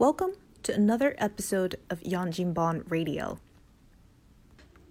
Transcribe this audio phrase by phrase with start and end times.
[0.00, 3.38] Welcome to another episode of Yan Jinbon Radio.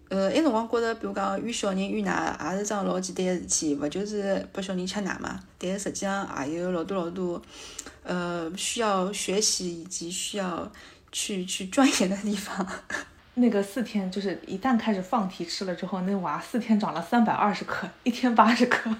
[0.09, 5.39] 呃，埃辰光觉着，比如讲喂小人喂奶也是桩老简单个事体，勿就是拨小人吃奶嘛？
[5.57, 7.41] 但是实际上也有老多老多，
[8.03, 10.69] 呃，需要学习以及需要
[11.09, 12.67] 去去钻研的地方。
[13.35, 18.93] 那个四天就是一旦开始放题吃了之后，那娃四天长了三百二十克，一天八十克。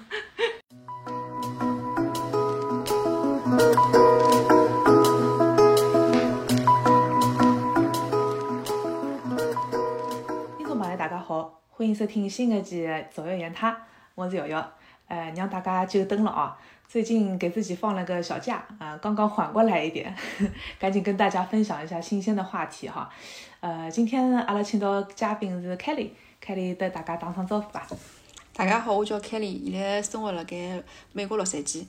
[11.78, 13.70] 欢迎收听新一期《左右言他》，
[14.16, 14.72] 我是瑶瑶。
[15.06, 16.58] 呃，让大家久等了啊！
[16.88, 20.12] 最近给自己放了个小假啊，刚刚缓过来一点，
[20.80, 23.08] 赶紧跟大家分享一下新鲜的话题哈。
[23.60, 27.86] 呃，今天阿拉请到嘉宾是 Kelly，Kelly 对大家打声招呼吧。
[28.52, 30.82] 大家好，我叫 Kelly，现在生活辣盖
[31.12, 31.84] 美国洛杉矶。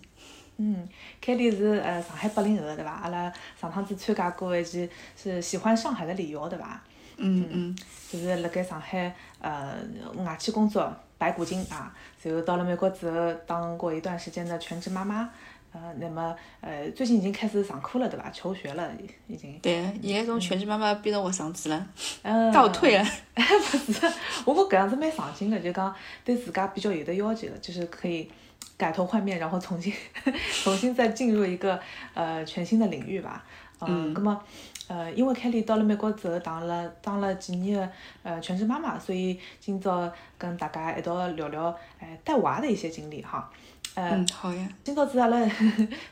[0.58, 0.88] 嗯
[1.20, 2.92] ，Kelly 是呃上海八零后对伐？
[2.92, 4.88] 阿拉上趟子参加过一期
[5.18, 6.80] 是喜欢上海的理由对伐？
[7.22, 7.78] 嗯嗯，
[8.10, 9.78] 就是辣盖上海呃
[10.18, 15.30] 外企工作白骨精啊，然后到了美国之后当过一段时间的全职妈妈，
[15.72, 18.30] 呃，那么呃最近已经开始上课了对吧？
[18.34, 18.92] 求学了
[19.28, 19.58] 已经。
[19.60, 21.88] 对，现在从全职妈妈变成学生子了，
[22.24, 23.06] 嗯，倒退了。
[23.36, 24.12] 不是，
[24.46, 25.94] 我觉搿样子蛮上进的，就讲
[26.24, 28.32] 对自家比较有的要求的，就是可以
[28.78, 29.94] 改头换面，然后重新
[30.64, 31.80] 重新再进入一个
[32.14, 33.44] 呃全新的领域吧。
[33.82, 34.42] 嗯，那么
[34.90, 37.90] 呃，因为凯莉到了美国之后当了当了几年的
[38.24, 43.48] 呃全职妈妈，所以今朝跟大家一道聊聊哎带娃的一些经历哈。
[43.94, 44.68] 呃，嗯，好呀。
[44.84, 45.38] 今朝子阿拉，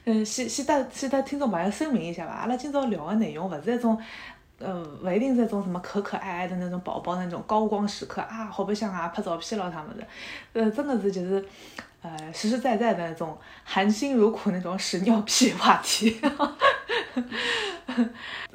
[0.05, 3.99] 嗯， 先先带先带听众朋友声明一下吧，阿拉今朝聊的内容勿是一种，
[4.59, 10.07] 呃，勿一定是一种什么可可爱爱的那种宝宝那种高光时刻啊，好白相啊，拍照片咯他们的，
[10.53, 11.43] 呃，真的是就是，
[12.07, 16.19] 呃，实实在在的那种含辛茹苦那种屎尿屁话题。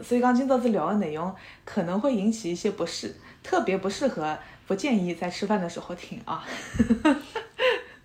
[0.03, 6.45] 所以讲今朝子聊的内容可能会引起一些不适，特别不适合，不建议在吃饭的时候听啊。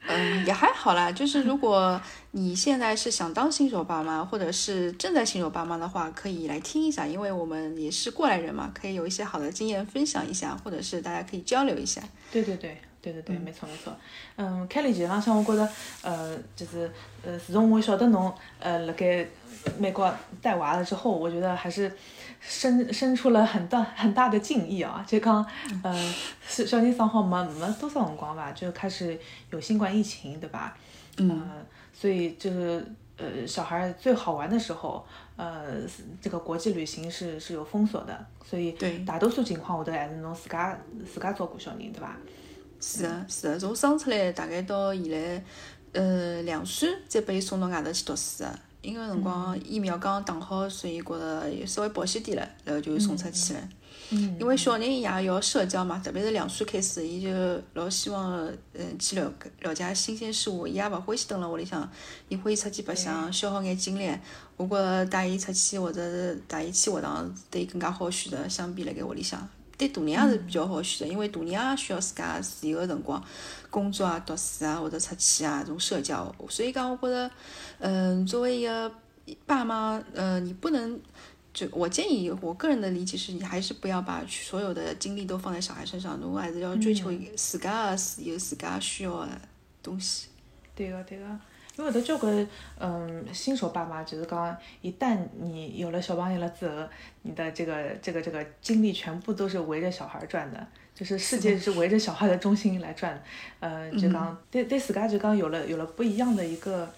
[0.09, 1.11] 嗯，也还好啦。
[1.11, 1.99] 就是如果
[2.31, 12.01] 你现在是想当新手爸妈，或者是正在新手爸妈的话，可以来听一下，因为我们也是过来人嘛，可以有一些好的经验分享一下，或者是大家可以交流一下。
[12.31, 13.95] 对对对对对对，没错没错。
[14.35, 15.69] 嗯，凯莉前浪向我觉着，
[16.01, 16.91] 呃，就是
[17.23, 19.25] 呃，自从我晓得侬呃辣盖
[19.77, 21.91] 美国带娃了之后，我觉得还是
[22.41, 25.05] 生生出了很大很大的敬意啊。
[25.07, 25.45] 就讲，
[25.83, 26.13] 呃，
[26.47, 29.17] 小小人生好没没多少辰光吧，就开始
[29.51, 30.75] 有新冠疫情，对吧？
[31.17, 31.47] 嗯。
[31.93, 32.85] 所以就是
[33.17, 35.03] 呃，小孩最好玩的时候，
[35.35, 35.81] 呃，
[36.21, 40.77] 这个国际旅行是是有封锁的，所以对大多数情况下头还是侬自家
[41.11, 42.15] 自家照顾小人，对吧？
[42.79, 45.43] 是的，是的，从生出来大概到现在，
[45.93, 53.59] 呃，两岁再把伊送到外头去读书的，因为辰光疫苗刚打好，所以觉着稍微保险点了，然后就送出去了。
[54.11, 54.37] 嗯。
[54.39, 57.29] 因为小人伊也要社交嘛，特别是两岁开始，伊就
[57.73, 61.89] 老希望嗯去了了解新鲜事物，伊也勿欢喜蹲辣屋里向，
[62.29, 64.09] 伊欢喜出去白相，消耗眼精力。
[64.55, 69.47] 我觉着带伊出去或者是带伊去学堂，对伊更加好选择，相比辣盖屋里向。
[69.77, 73.23] 对大人也是比较好选择，因为大人也需要自家自由个辰光，
[73.69, 76.33] 工作啊、读书啊或者出去啊，这种社交。
[76.49, 77.31] 所以讲，我觉着，
[77.79, 78.91] 嗯，作为一个
[79.45, 80.99] 爸妈，呃，你不能，
[81.53, 89.29] 就我建议，我个人的理解是，你还是不要把所有的精力都放在小孩身上，侬还是要追求自家个自由、自家需要个
[89.83, 90.27] 东西。
[90.73, 91.25] 对个对个，
[91.77, 92.47] 因为有的交关
[92.79, 96.83] 嗯新手爸妈就是讲，一旦你有了小朋友了之后，
[97.21, 103.21] 你的这个这个这个精力全部都是围着小孩转的，就是世界是围着小孩的中心来转，
[103.59, 106.89] 呃，就讲对对自家就讲有了有了不一样的一个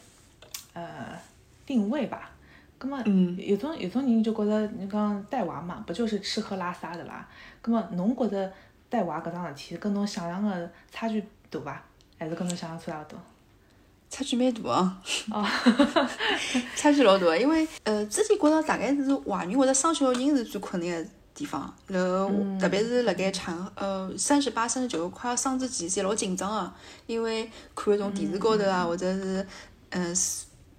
[0.74, 1.20] 呃
[1.66, 2.32] 定位吧。
[2.80, 2.98] 咁么
[3.38, 7.28] 有种有种人就觉着你讲带娃嘛，不就是吃喝拉撒的啦？
[7.62, 8.50] 咁么侬觉得
[8.88, 11.84] 带娃搿桩事体跟侬想象的差距大伐？
[12.18, 13.20] 还是跟侬想象差勿多？
[14.10, 15.46] 差距蛮大啊，哦，
[16.76, 26.74] 差距老大，因为呃，之前觉着大概是怀孕或者生小人是最困难的地方，然后特别是辣盖产呃三十八、三十九快要生之前，侪老紧张个，
[27.06, 29.46] 因为看种电视高头啊，或者是
[29.92, 30.16] 嗯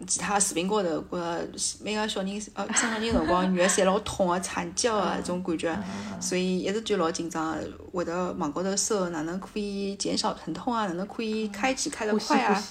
[0.06, 1.48] 其他视频高头，觉着
[1.82, 5.78] 每个小人呃生小人辰光，女个侪老痛个，惨叫个这种感觉，
[6.20, 12.62] 所以一直就老紧张个，会得网高头搜哪能可以减少疼痛啊，哪能可以开指开得快啊，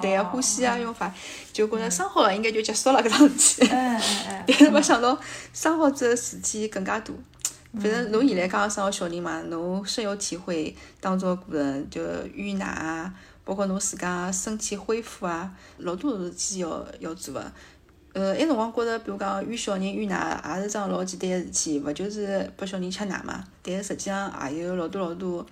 [0.00, 1.12] 对啊，呼吸啊 用法，
[1.52, 3.68] 就觉着生好了应该就结束了搿桩事体，
[4.46, 5.16] 但是没想到
[5.52, 7.14] 生好之后事体更加多。
[7.74, 12.02] 反正侬现在刚刚生好小人嘛，侬深有体会当中过程，就
[12.36, 13.14] 喂奶啊。
[13.44, 17.52] 包括侬自家身体恢复啊，老多事体要要做个。
[18.14, 23.42] 呃，埃辰光觉着，比如讲喂小人喂奶也是桩老简单个事体，勿就是拨小人吃奶嘛？
[23.62, 25.46] 但是实际上也有老多老多，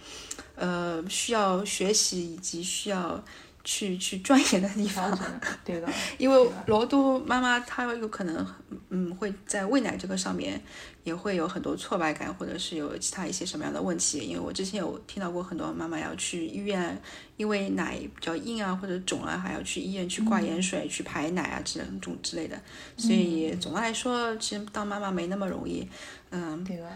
[0.57, 3.19] 呃，需要学习以及需要
[3.65, 5.19] 去去钻研的地方。
[5.65, 5.89] 对的。
[6.19, 8.47] 因为老多妈妈她有可能，
[8.89, 10.61] 嗯，会在喂奶这个上面
[11.05, 14.19] 也会有很多挫败感，或者是有其他一些什么样的问题。
[14.19, 17.01] 因为我之前有听到过很多妈妈要去医院，
[17.37, 22.61] 因为奶比较硬啊或者肿啊，还要去医院去挂盐水、去排奶啊这种之类的。
[22.97, 25.87] 所以总的来说，其实当妈妈没那么容易。
[26.31, 26.87] 嗯，对的。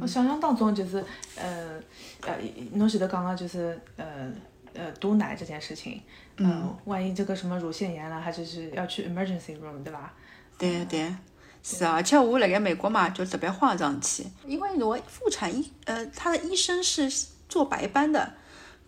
[0.00, 1.04] 我想象当中就是，
[1.36, 1.78] 呃，
[2.22, 2.34] 呃，
[2.72, 4.32] 侬前头讲个就是，呃，
[4.74, 6.00] 呃，堵奶这件事情，
[6.36, 10.12] 嗯，万一这个什么乳腺炎了，还是是要去 emergency room，对吧？
[10.58, 11.14] 对对，
[11.62, 17.10] 是啊，而且我辣盖美国嘛，就特别慌张起，因为我妇产医，呃，他的医生是
[17.48, 18.32] 做白班的，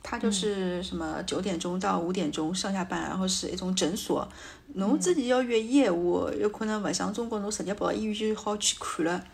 [0.02, 4.28] 他就是什么九点钟到五点钟上下班，然后是一种诊所，
[4.74, 9.24] 侬自己要约业务，有可能勿像中国，侬直接跑到医院就好去看了。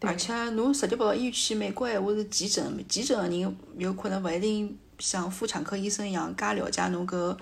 [0.00, 7.36] 而且侬直接跑到医院去，美国闲话是急诊，急诊的人有可能勿一定像妇产科医生一样介了解侬搿，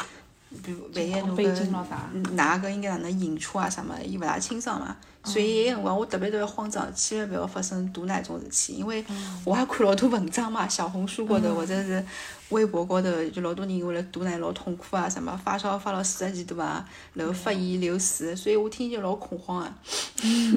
[0.62, 4.96] 比如万一侬搿哪个应该哪能引出啊什么，伊勿大清爽嘛。
[5.24, 9.04] 所以有辰光我特别特别慌张，千万勿要发生堵奶种事体，因为
[9.44, 12.04] 我也看老多文章嘛，小红书高头或者是
[12.50, 19.74] 微博高头，就老多人为了堵奶老痛苦啊，什么发烧发了四十几度啊，然后发炎流水，所以我听就老恐慌啊。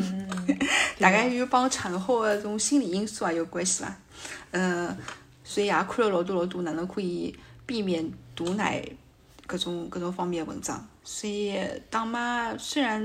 [0.99, 3.97] 大概有帮产后的这种心理因素啊有关系吧。
[4.51, 4.95] 嗯，
[5.49, 7.35] 所以也看了老多老多哪能可以
[7.65, 8.87] 避免毒奶
[9.47, 10.87] 各种各种方面的文章。
[11.03, 11.59] 所以
[11.89, 13.01] 当妈虽然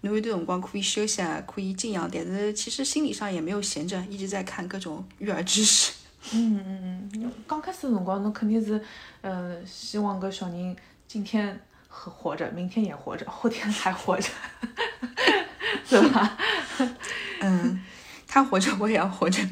[0.00, 5.92] 侬有段辰光可以休息啊，可以静养，但是其实心理上也没有闲着，一直在看各种育儿知识。
[6.32, 8.82] 嗯嗯嗯，刚开始的辰光侬肯定是，
[9.20, 10.74] 呃，希望个小人
[11.06, 14.30] 今天活活着，明天也活着，后天还活着，
[15.84, 16.38] 是吧？
[17.40, 17.78] 嗯，
[18.32, 19.42] 他活着我也要活着。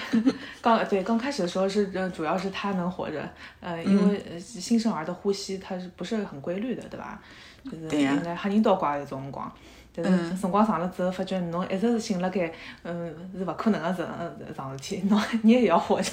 [0.62, 3.28] 刚对刚开始的时候是呃，主要是他能活着，
[3.60, 7.20] 呃，因为新生儿的呼吸它是不是很规律的，对吧？
[7.64, 9.52] 就是应该吓人倒挂一种辰光，
[9.94, 12.50] 但是辰光长了之后，发觉侬一直是醒了盖，
[12.84, 16.10] 嗯，是不可能的事，嗯，桩事体， 侬你也要活着。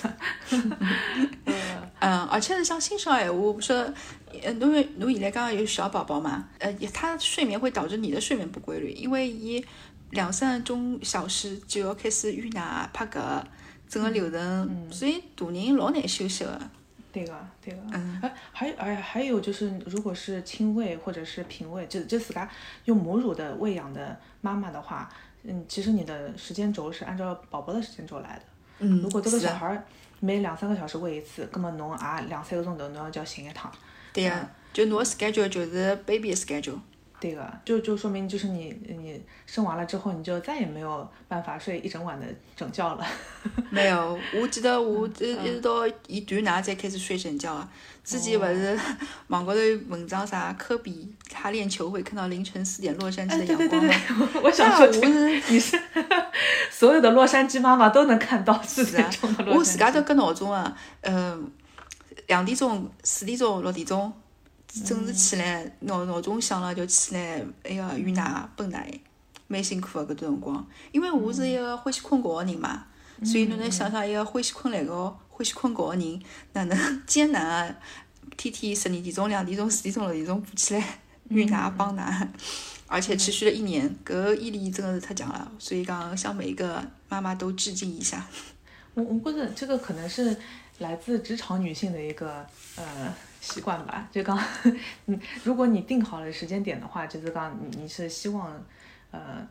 [2.02, 3.76] 嗯，而且是像新生儿闲话，不说，
[4.44, 6.46] 呃，侬侬现在刚刚有小宝宝嘛？
[6.60, 9.64] 呃，他睡眠会导致你的睡眠不规律，因为伊
[10.12, 13.44] 两三个钟小时就要开始喂奶、拍嗝。
[13.88, 16.62] 整个流程，所以大人老难休息的。
[17.12, 17.80] 对个，对个。
[17.92, 18.20] 嗯。
[18.22, 22.48] 哎，还哎还有就是，如果是亲喂或者是平喂，就就自家
[22.86, 25.12] 用母乳的喂养的妈妈的话，
[25.42, 28.44] 嗯，其实你的时间轴是按照宝宝的时间轴来的。
[28.78, 29.02] 嗯。
[29.02, 29.84] 如果这个小孩
[30.20, 33.72] 每两三个小时喂一次，那么侬也两三个钟头侬要叫醒一趟。
[34.14, 36.78] 对呀，就侬 schedule 就是 baby schedule。
[37.20, 42.26] 对个，就就说明就是你你生完了之后，你就再也没有办法睡一整晚的
[42.56, 43.06] 整觉了。
[43.70, 47.70] 没有，我记得我一一直到一断奶才开始睡整觉啊。
[48.06, 48.80] 之前不是
[49.28, 53.94] 网高头文章啥，科比他练球会看到凌晨四点洛杉矶的阳光吗？
[54.42, 55.80] 我想说，我是你是
[56.72, 59.58] 所有的洛杉矶妈妈都能看到四点钟的洛杉矶。
[59.58, 61.52] 我自家都跟闹钟啊，嗯，
[62.28, 64.12] 两点钟、四点钟、六点钟。
[64.86, 68.88] 准时起来，闹闹钟响了就起来，哎呀，喂奶、泵奶，
[69.48, 70.68] 蛮辛苦的搿段辰光。
[70.92, 72.86] 因为我是一个欢喜困觉的人嘛，
[73.24, 76.22] 所以侬能想象一个欢喜困懒觉、欢喜困觉的人，
[76.54, 77.76] 哪能 艰难啊？
[78.38, 82.32] 天天十二点钟、两点钟、四点钟、六点钟爬起来喂奶、帮奶，
[82.86, 85.52] 而且持续了一年，搿毅力真的是太强了。
[85.58, 88.26] 所以讲，向每一个妈妈都致敬一下。
[88.94, 90.38] 我我觉得这个可能是
[90.78, 93.12] 来自职场女性的一个呃。
[93.42, 94.38] 习惯吧，就刚，
[95.08, 98.52] 嗯，如果你定好了时间点的话，就是刚你你是希望，
[99.12, 99.48] 呃，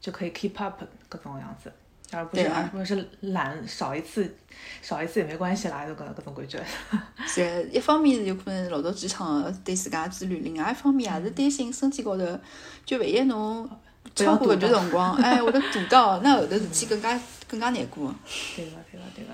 [0.00, 1.72] 就可以 keep up 各种样子，
[2.12, 4.36] 而不是而不是懒少一次，
[4.82, 6.58] 少一次也没关系啦，这个各种规矩。
[7.26, 12.38] 是，一方面是有可能老到职场对自家自律，另外一方面也是担心身体高头，
[12.84, 13.68] 就万一侬
[14.14, 18.14] 超过搿段辰光，哎，会得堵到， 那后头事体更加更加难过。
[18.54, 19.32] 对个，对个，对个。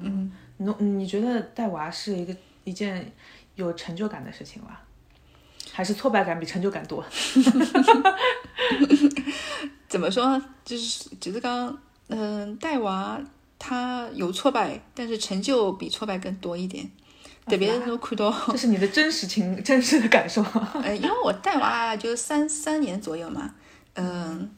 [0.00, 2.34] 嗯，侬你觉得带娃是一个？
[2.64, 3.12] 一件
[3.54, 4.82] 有成就感的事情吧，
[5.72, 7.04] 还是挫败感比成就感多？
[9.88, 10.42] 怎么说？
[10.64, 11.78] 就是就是刚，
[12.08, 13.20] 嗯，带娃
[13.58, 16.90] 他有挫败，但是成就比挫败更多一点。
[17.46, 20.40] 特别是看到，这是你的真实情 真实的感受。
[20.74, 23.52] 呃，因为我带娃就三三年左右嘛，
[23.94, 24.48] 嗯，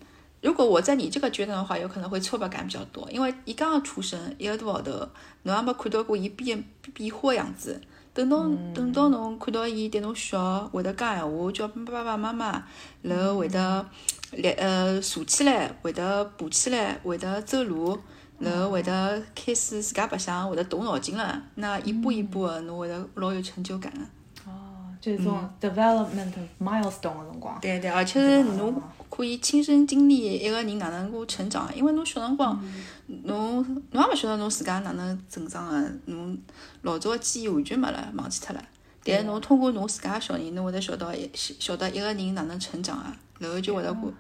[0.43, 5.09] 如果我在你这个阶段的话，有可能会挫败感比较多，因为一刚刚出生一个多号头，
[5.45, 7.81] 侬还没看到过一变变化样子。
[8.15, 12.63] 等到等到侬看到伊对侬笑，会得讲闲话，叫爸爸妈妈，
[13.03, 13.85] 然后会得
[14.31, 17.99] 立呃坐起来，会得爬起来，会得走路，
[18.39, 21.43] 然后会得开始自家白相，会得动脑筋了。
[21.57, 24.01] 那一步一步的，侬会得老有成就感的。
[24.47, 27.59] 哦，这种 development milestone 的辰光。
[27.61, 28.81] 对对，而且是侬
[29.11, 32.63] 可以亲身经历一个人哪能够成长，因为侬小辰光，
[33.07, 36.39] 侬侬也勿晓得侬自家哪能成长啊，侬
[36.83, 38.65] 老早的记忆完全没了，忘记脱了。
[39.05, 44.11] 但是侬通过侬自家小人，侬会得晓得一晓得一个人哪能成长啊，然后就会得会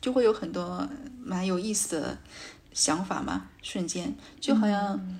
[0.00, 0.88] 就会有很多
[1.22, 2.18] 蛮有意思的
[2.72, 4.14] 想法嘛，瞬间。
[4.40, 5.18] 就好像，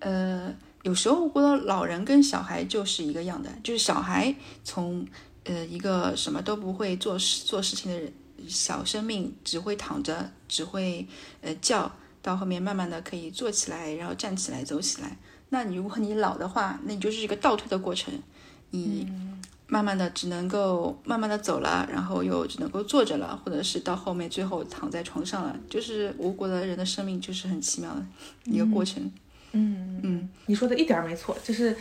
[0.00, 0.52] 呃，
[0.82, 5.06] 有时候我觉得老人跟小孩就是一个样的，就是小孩从
[5.44, 8.12] 呃一个什么都不会做事做事情的人
[8.48, 11.06] 小生命，只会躺着，只会
[11.40, 11.90] 呃叫，
[12.22, 15.16] 到后面慢慢的可以坐起来，然后站起来，走起来。
[15.48, 18.14] 那你如果你老的话，那你就是一个倒退的过程，
[18.70, 19.06] 你
[19.66, 25.56] 慢慢的只能够慢慢的走了，然后又只能够坐着了，或者是到后面最后躺在床上了。
[25.68, 28.04] 就是我国的人的生命就是很奇妙的
[28.44, 29.02] 一个过程。
[29.02, 29.12] 嗯
[29.52, 31.76] 嗯嗯，你说的一点儿没错，就是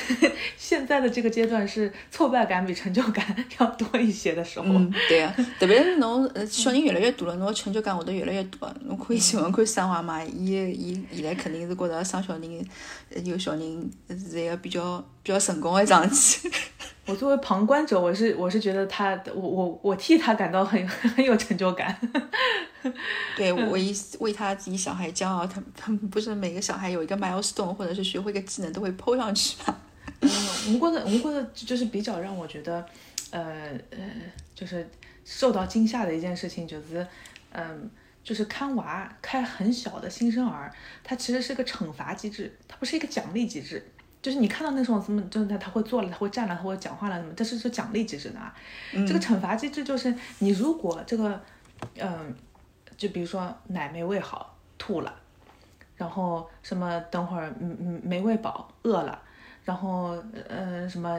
[0.56, 3.24] 现在的这个阶段是挫败感比成就感
[3.58, 4.66] 要多一些的时候。
[4.68, 8.72] 嗯，对啊， 特别是侬呃小人越来越大了，侬的成就感会得越来越多。
[8.84, 12.66] 侬可以去问看生娃嘛，伊伊现在肯定是觉得生小人
[13.14, 16.56] 呃有小人是一个比较比较成功的桩事体。
[17.06, 21.98] 我作为旁观者，我是我是觉得他，我我我替他感到很 很有成就感。
[23.36, 29.76] 对，我为为他自己小孩骄傲，他他们不是每个小孩有一个 milestone 或者是学会一个技能都会 PO 上去吗？
[30.20, 30.30] 嗯，
[30.68, 32.86] 吴国的无过的就是比较让我觉得，
[33.30, 33.98] 呃呃，
[34.54, 34.88] 就是
[35.24, 37.06] 受到惊吓的一件事情，就是
[37.52, 37.90] 嗯，
[38.22, 43.84] 就是看娃看很小的新生儿，他其实是个惩罚机制，它不是一个奖励机制。
[44.22, 48.54] 就是你看到那种什么，就是他会坐了，他会站了，他会讲话了，什么，这是是奖励机制的啊。
[48.92, 51.40] 这个惩罚机制就是你如果这个，
[51.98, 52.34] 嗯，
[52.98, 55.14] 就比如说奶没喂好，吐了，
[55.96, 59.18] 然后什么等会儿嗯嗯没喂饱，饿了，
[59.64, 61.18] 然后呃什么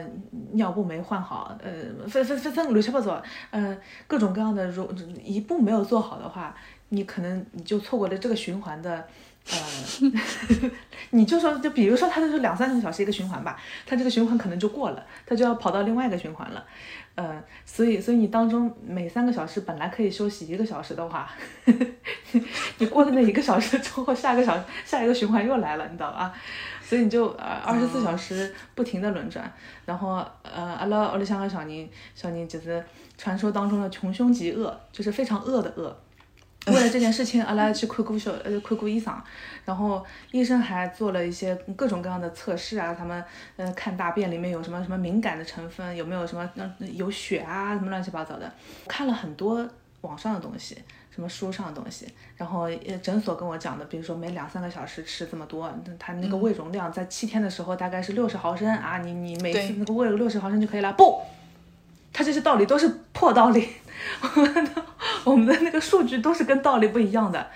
[0.52, 1.72] 尿布没换好，呃
[2.08, 4.88] 分分分分乱七八糟，呃各种各样的，如
[5.24, 6.54] 一步没有做好的话，
[6.90, 9.08] 你可能你就错过了这个循环的。
[9.50, 10.10] 呃，
[11.10, 16.64] 你就说，就比如说，它就是两三个小时一个循环吧，它这个循环可能就过了，它就要跑到另外一个循环了，
[17.16, 21.28] 呃，所以，所以你当中每三个小时本来可以休息一个小时的话，
[22.78, 26.32] 你过了那一个小时之后，下个小下一个循环又来了，你知道吧？
[26.80, 29.50] 所以你就呃二十四小时不停的轮转，
[29.86, 32.84] 然后呃阿拉屋里向个小人，小人就是
[33.18, 35.96] 传说当中的穷凶极恶，就是非常恶的恶。
[36.70, 39.12] 为了这件事情，阿拉去看过小呃看过医生，
[39.64, 43.24] 然后医生还做了一些各种各样的测试啊，他们
[43.56, 46.48] 呃看大便里面有什么什么敏感的成分，有没有什么
[46.94, 48.52] 有血啊，什么乱七八糟的，
[48.86, 49.68] 看了很多
[50.02, 50.78] 网上的东西，
[51.12, 61.20] 什么书上的东西，然后呃诊所跟我讲的，比如说每两三个小时吃这么多，他那个胃容量在七天的时候大概是六十毫升啊，你你每次那个喂六十毫升就可以了，不，
[62.12, 63.68] 他这些道理都是破道理。
[64.20, 64.84] 我们的
[65.24, 67.46] 我们的那个数据都是跟道理不一样的。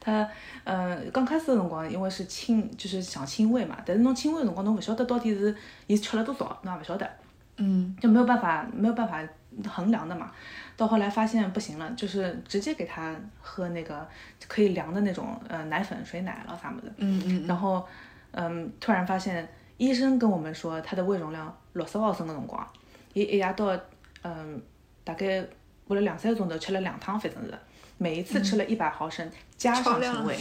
[0.00, 0.28] 他，
[0.64, 3.76] 呃，刚开始的辰光，因为是亲，就是想亲喂嘛。
[3.84, 5.54] 但是侬亲喂的辰光，侬不晓得到底是
[5.86, 7.08] 伊吃了多少，侬也不晓得。
[7.56, 7.96] 嗯。
[8.00, 9.20] 就没有办法，没有办法
[9.68, 10.30] 衡量的嘛。
[10.76, 14.06] 到后来发现不行了，就是直接给他喝那个
[14.46, 16.88] 可以量的那种，呃，奶粉、水奶了啥么的。
[16.98, 17.46] 嗯嗯。
[17.46, 17.84] 然后，
[18.30, 22.64] 嗯，突然发现医生跟我们说，他的胃容量六十毫升的辰光，
[23.12, 23.76] 伊一夜到，
[24.22, 24.62] 嗯，
[25.02, 25.44] 大概。
[25.88, 27.54] 喂了两三个钟头，吃了两趟，反正是
[27.98, 30.38] 每一次吃了一百毫升，加上亲喂，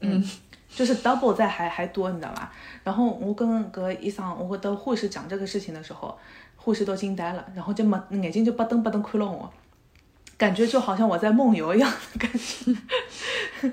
[0.00, 0.22] 嗯，
[0.68, 2.52] 就是 double 在还还多，你知道吧？
[2.84, 6.18] 然后我跟个医生，我跟护士讲这个事情的时候，
[6.56, 9.52] 护士都惊呆了，然后就没眼睛就巴瞪巴瞪看了我，
[10.36, 13.72] 感觉就好像我在梦游一样的感觉。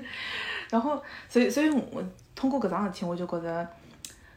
[0.70, 2.02] 然后，所以，所以我
[2.34, 3.68] 通过搿桩事情，我就觉得，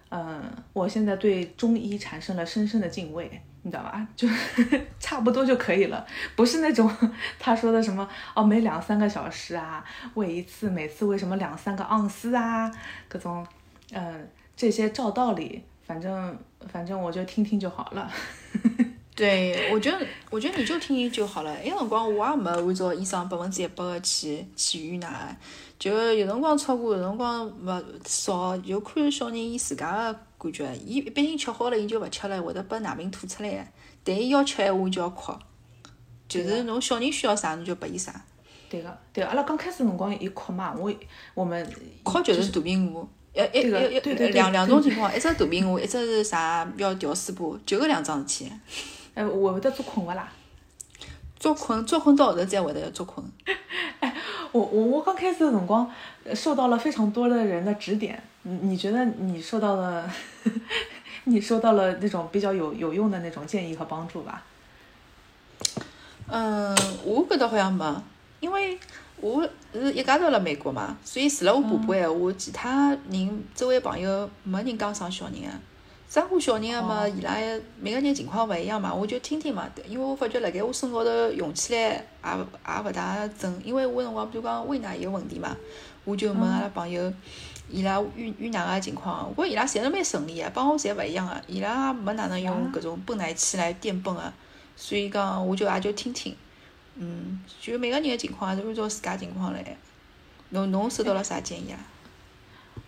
[0.09, 0.41] 嗯，
[0.73, 3.41] 我现在对中医产生了深深的敬畏。
[3.65, 4.05] 你知道吧？
[4.15, 4.27] 就
[4.99, 6.05] 差不多就可以了，
[6.35, 6.91] 不是那种
[7.39, 9.83] 他说的什么哦，每两三个小时啊
[10.15, 12.69] 喂一次，每次喂什么两三个盎司啊，
[13.07, 13.45] 各种，
[13.93, 18.11] 嗯，这些照道理，反正反正我就听听就好了。
[19.15, 21.63] 对，我觉得我觉得你就听听就好了。
[21.63, 25.37] 有辰光我也没按照医生百分之一百的去去预奶，
[25.79, 30.19] 就有辰光超过，有辰光勿少，就看小人伊自家的。
[30.43, 33.71] 感觉，伊一般性吃好了，伊就勿吃了，会得把奶瓶吐出来。
[34.03, 35.33] 但伊要吃闲话，就要哭。
[36.27, 38.23] 就是侬小人需要啥，侬就拨伊啥。
[38.69, 40.93] 对个，对，阿拉刚开始辰光伊哭嘛，我
[41.33, 41.67] 我们
[42.03, 43.07] 哭就是肚皮饿。
[43.33, 48.51] 一一这个要要对对对两两种情况，一只是肚皮饿，一只是啥要调水把，就搿两桩事体。
[49.13, 50.31] 哎，会会得做困勿啦？
[51.39, 53.25] 捉困捉困到后头才会得做困。
[54.53, 55.91] 我我我刚开始的辰光
[56.23, 60.09] 呃受到了非常多的人的指点，你你觉得你受到了，
[61.25, 64.43] 你受到了那种比较有有用的那种建议和帮助吧？
[66.27, 68.01] 嗯，我觉得好像没，
[68.39, 68.79] 因为
[69.19, 75.47] 我是一家头辣美国嘛，所以除了我爸爸闲话，其他人周围朋友没人讲生小人个。
[76.13, 77.33] 生过小人个嘛，哦伊拉
[77.81, 79.67] 每个人情况勿一样嘛，我就听听嘛。
[79.87, 81.79] 因为我发觉辣盖我身高头用起来
[82.23, 85.57] 也勿也勿大准，因为我有辰光比如讲喂奶有问题嘛，
[86.05, 87.11] 我就问阿拉朋友，
[87.67, 94.31] 伊拉喂喂奶个情况，我觉伊拉侪是蛮顺利个，帮我侪勿一样个，伊拉也没哪能用搿种泵奶器来电泵个，
[94.75, 96.35] 所以讲我就也就听听，
[96.93, 99.65] 嗯，就每个人个情况还是按照自家情况来。
[100.49, 101.79] 侬侬收到了啥建议啊？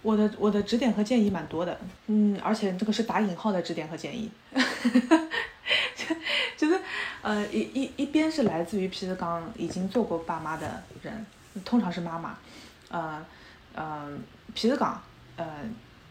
[0.06, 4.30] 我的我的指点和建议蛮多的，嗯，而且这个是打引号的指点和建议，
[6.56, 6.80] 就是
[7.24, 11.26] 呃一一一边是来自于皮子刚已经做过爸妈的人，
[11.66, 12.38] 通常是妈妈，
[12.90, 13.26] 呃
[13.74, 14.08] 呃
[14.54, 15.02] 皮子刚
[15.38, 15.46] 呃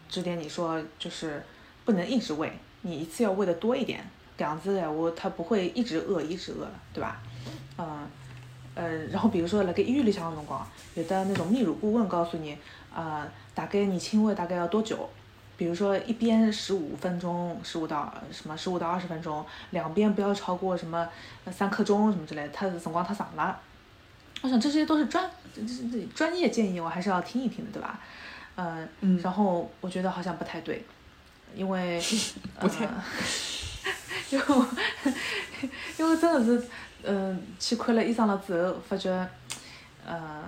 [0.09, 1.41] 指点你说就是
[1.85, 4.05] 不能一直喂，你一次要喂的多一点，
[4.37, 7.21] 这样子的我他不会一直饿一直饿，对吧？
[7.77, 8.05] 嗯、
[8.75, 12.57] 呃，然后比如说那个医院里向的辰光，有的那种泌乳顾问告诉你，
[12.95, 15.07] 呃，大概你亲喂大概要多久？
[15.57, 21.07] 比如说一边十五分钟，十五到什么十五到二十分钟，两边不要超过什么
[21.45, 23.57] 呃三刻钟什么之类的，它的辰光太长了。
[24.41, 27.99] 我想这些都是专这这这专业建议，我还是要听一听的，对吧？
[28.55, 30.83] 呃，嗯然后我觉得好像不太对，
[31.55, 32.01] 因为
[32.59, 33.03] 不太呃
[34.31, 34.67] 因为我
[35.97, 36.67] 因为真的是，
[37.03, 39.09] 嗯、去看了医生了之后，发觉，
[40.05, 40.43] 呃，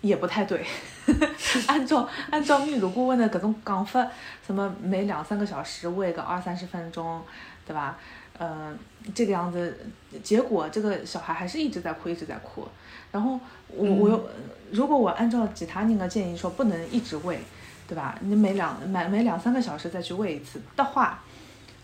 [0.00, 0.64] 也不太对。
[1.66, 4.06] 按照按照泌乳顾问的各种讲法，
[4.46, 7.20] 什么每两三个小时喂个二三十分钟，
[7.66, 7.98] 对吧？
[8.38, 8.78] 嗯、
[9.14, 9.76] 这个样子，
[10.22, 12.66] 结果这个小孩还是一直在哭，一直在哭。
[13.12, 13.38] 然后
[13.68, 14.30] 我我又，
[14.70, 17.38] 如果我按照其他那个建议说不能一直喂，
[17.86, 18.16] 对吧？
[18.20, 21.22] 你每两每每两三个小时再去喂一次的话，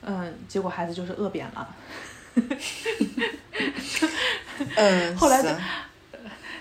[0.03, 1.69] 嗯，结果孩子就是饿扁了。
[4.77, 5.55] 嗯，后来是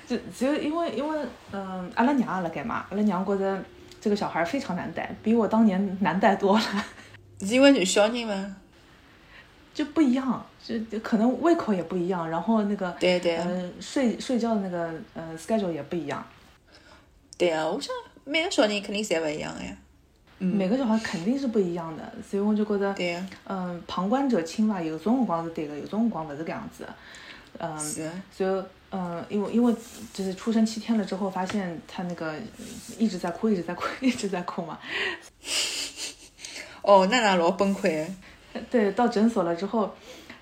[0.08, 1.20] 就只有因为因为
[1.52, 3.63] 嗯，阿拉娘也辣盖嘛，阿拉娘觉着
[4.00, 6.63] 这个小孩非常难带，比我当年难带多了，
[7.39, 8.56] 是因为女小人嘛？
[9.74, 13.36] 就不一样，就就可能胃口也不一样，然后那个对对。
[13.38, 16.26] 呃睡睡觉的那个呃 schedule 也不一样，
[17.38, 19.76] 对啊，我想每个小人肯定侪勿一样个呀。
[20.39, 26.84] 嗯，每个小孩肯定是不一样的，所以我就觉得对啊，嗯，旁观者清吧，有种辰光是对的，有种辰光勿是搿样子。
[26.84, 26.96] 的，
[27.60, 27.80] 嗯。
[27.80, 28.04] 是。
[28.04, 28.63] 啊，所以，
[28.97, 29.75] 嗯，因为因为
[30.13, 32.34] 就是出生七天了之后，发现他那个
[32.97, 34.79] 一直在哭，一直在哭， 一直在哭嘛。
[36.81, 38.08] 哦，娜娜老崩溃。
[38.71, 39.93] 对，到诊所了之后，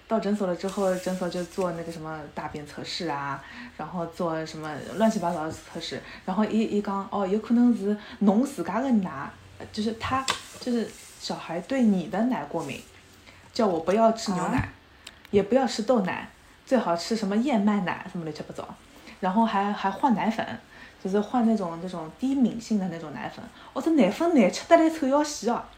[0.08, 3.44] 到诊所了之后，诊所就做那个什么大便测试啊，
[3.76, 9.28] 然后做什么乱七八糟的测试，然后一一讲哦，有可能是侬自家的奶，
[9.72, 10.24] 就是他
[10.60, 10.88] 就是
[11.20, 12.80] 小孩对你的奶过敏，
[13.52, 14.70] 叫我不要吃牛奶，
[15.32, 16.30] 也不要吃豆奶，
[16.74, 18.68] 最好吃什么燕麦奶什么乱七八糟，
[19.20, 20.44] 然后还还换奶粉。
[21.04, 25.70] 就是换那种那种低敏性的那种奶粉，哦，这奶粉难吃得来臭要死啊！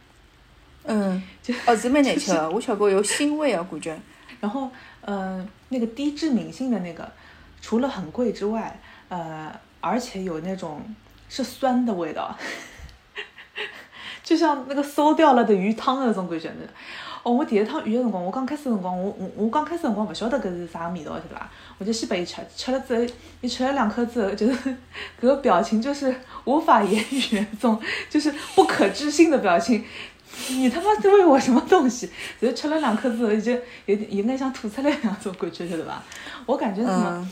[0.84, 4.00] 嗯，就哦， 是蛮难吃的，我吃过有腥味啊，感觉。
[4.40, 4.70] 然后，
[5.02, 7.12] 呃，那个低致敏性的那个，
[7.60, 8.80] 除了很贵之外，
[9.10, 10.80] 呃，而且有那种
[11.28, 12.38] 是酸的味道，
[14.24, 16.70] 就像那个馊掉了的鱼汤的那种感觉的。
[17.26, 21.50] 哦，我第一趟遇的辰光，我刚开始辰光，我我我刚开始辰光勿晓得搿是啥味道，晓得伐？
[21.80, 24.54] 我就先拨伊吃，吃了之后，伊吃了两颗之后，就是
[25.20, 29.84] 搿个表情就是无法言语那种，就是不可置信的表情。
[30.50, 32.08] 你他妈在喂我什么东西？
[32.40, 33.54] 然后吃了两颗之后，就
[33.88, 36.04] 有点有点像吐出来那种感觉，晓得吧？
[36.46, 37.28] 我感觉什么，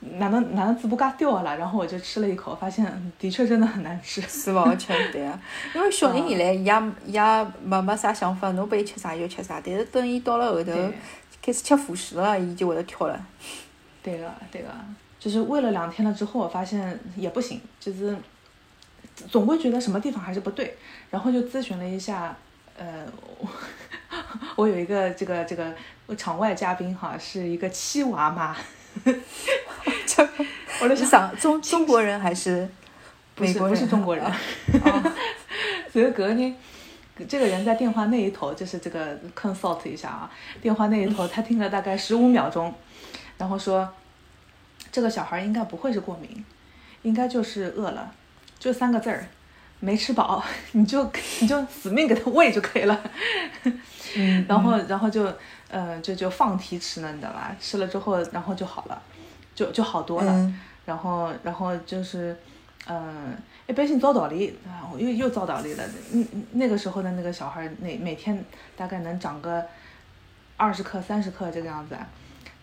[0.00, 1.56] 哪能哪能嘴巴嘎掉了？
[1.56, 4.20] 然后我就吃了一口，发现嗯的确真的很难吃。
[4.22, 5.40] 是勿好吃，对啊。
[5.74, 9.60] 因为小人一来，伊 也伊也没没啥想法，侬拨伊吃啥就吃啥。
[9.64, 10.72] 但是等伊到了后头
[11.42, 13.26] 开始吃辅食了，伊就会得挑了。
[14.02, 14.68] 对个，对个，
[15.18, 18.16] 就是喂了两天了之后，我发现也不行，就是
[19.28, 20.76] 总归觉得什么地方还是不对，
[21.10, 22.34] 然后就咨询了一下，
[22.78, 23.04] 呃，
[23.38, 23.48] 我
[24.56, 25.74] 我有一个这个这个
[26.16, 28.56] 场外嘉宾哈，是一个七娃妈，
[30.18, 30.28] 这
[30.82, 32.68] 我就是想，中 中国人还是
[33.36, 33.74] 美国人？
[33.74, 35.12] 不是中国人，哦
[35.92, 36.54] 所以隔天。
[37.28, 40.30] 这个人在电话那一头，就是这个 consult 一下啊，
[40.62, 42.72] 电话那一头他听了大概十五秒钟，
[43.36, 43.92] 然后说，
[44.92, 46.44] 这个小孩应该不会是过敏，
[47.02, 48.12] 应该就是饿了，
[48.60, 49.26] 就三个字儿，
[49.80, 53.00] 没吃饱，你就你就死命给他喂就可以了。
[54.14, 55.26] 嗯，然后然后就
[55.68, 57.52] 呃就就放题吃呢，你知道吧？
[57.60, 59.02] 吃了之后，然后就好了，
[59.58, 60.32] 就就好多了。
[60.32, 62.34] 嗯然后然后就是
[62.86, 65.84] 嗯，一般性照道理啊，又又遭倒立了。
[66.14, 68.42] 嗯，嗯那个时候的那个小孩儿，每每天
[68.74, 69.62] 大概能长个
[70.56, 72.08] 二十克、三十克这个样子啊。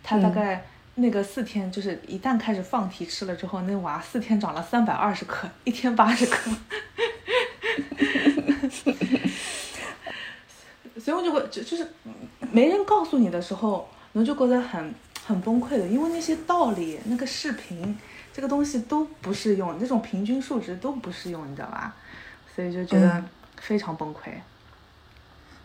[0.01, 6.49] 他大嗯概那个四天，就是一旦开始放题吃了之后，那娃四天长了三百二十克，一天八十克。
[10.97, 11.87] 所以我就会就就是
[12.51, 14.91] 没人告诉你的时候，我就觉得很
[15.25, 17.97] 很崩溃的，因为那些道理、那个视频，
[18.31, 21.95] 这个东西都不适用，那种平均数值都不适用，你知道吧？
[22.55, 24.41] 所以就觉得嗯非常崩溃，非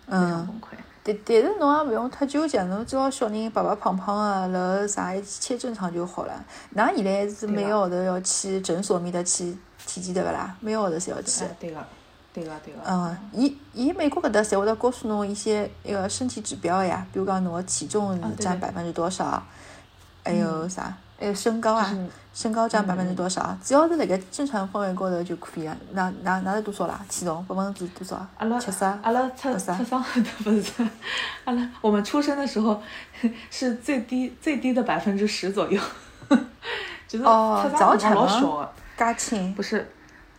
[0.06, 0.46] 常嗯。
[0.46, 0.74] 崩溃。
[1.02, 6.44] 但但是侬也勿用太纠结，侬只要小人白白胖胖的，然后啥一切正常就好了。
[6.74, 10.54] 㑚现在是每个号头要去诊所面搭去体检对勿啦？
[10.60, 11.86] 每个号头侪要去哎。，对个，
[12.32, 12.80] 对个，对个。
[12.86, 19.42] 嗯，伊伊美国搿搭侪会得告诉侬一些一个身体指标呀，比如讲侬个体重占百分之多少，
[20.24, 21.92] 还有啥，还有身高啊，
[22.32, 25.76] 身高占嗯百分之多少，只要是辣盖正常范围高头就可以了。
[25.92, 27.00] 哪哪哪是多少啦？
[27.08, 28.24] 体重百分之多少？
[28.38, 28.98] 阿拉七十啊？
[29.02, 30.02] 阿拉测二十啊测伤
[30.44, 30.72] 不是，
[31.44, 32.80] 阿拉我们出生的时候
[33.50, 35.80] 是最低最低的百分之十左右，
[37.08, 39.90] 就是哦测伤老早产吗小的，介轻不是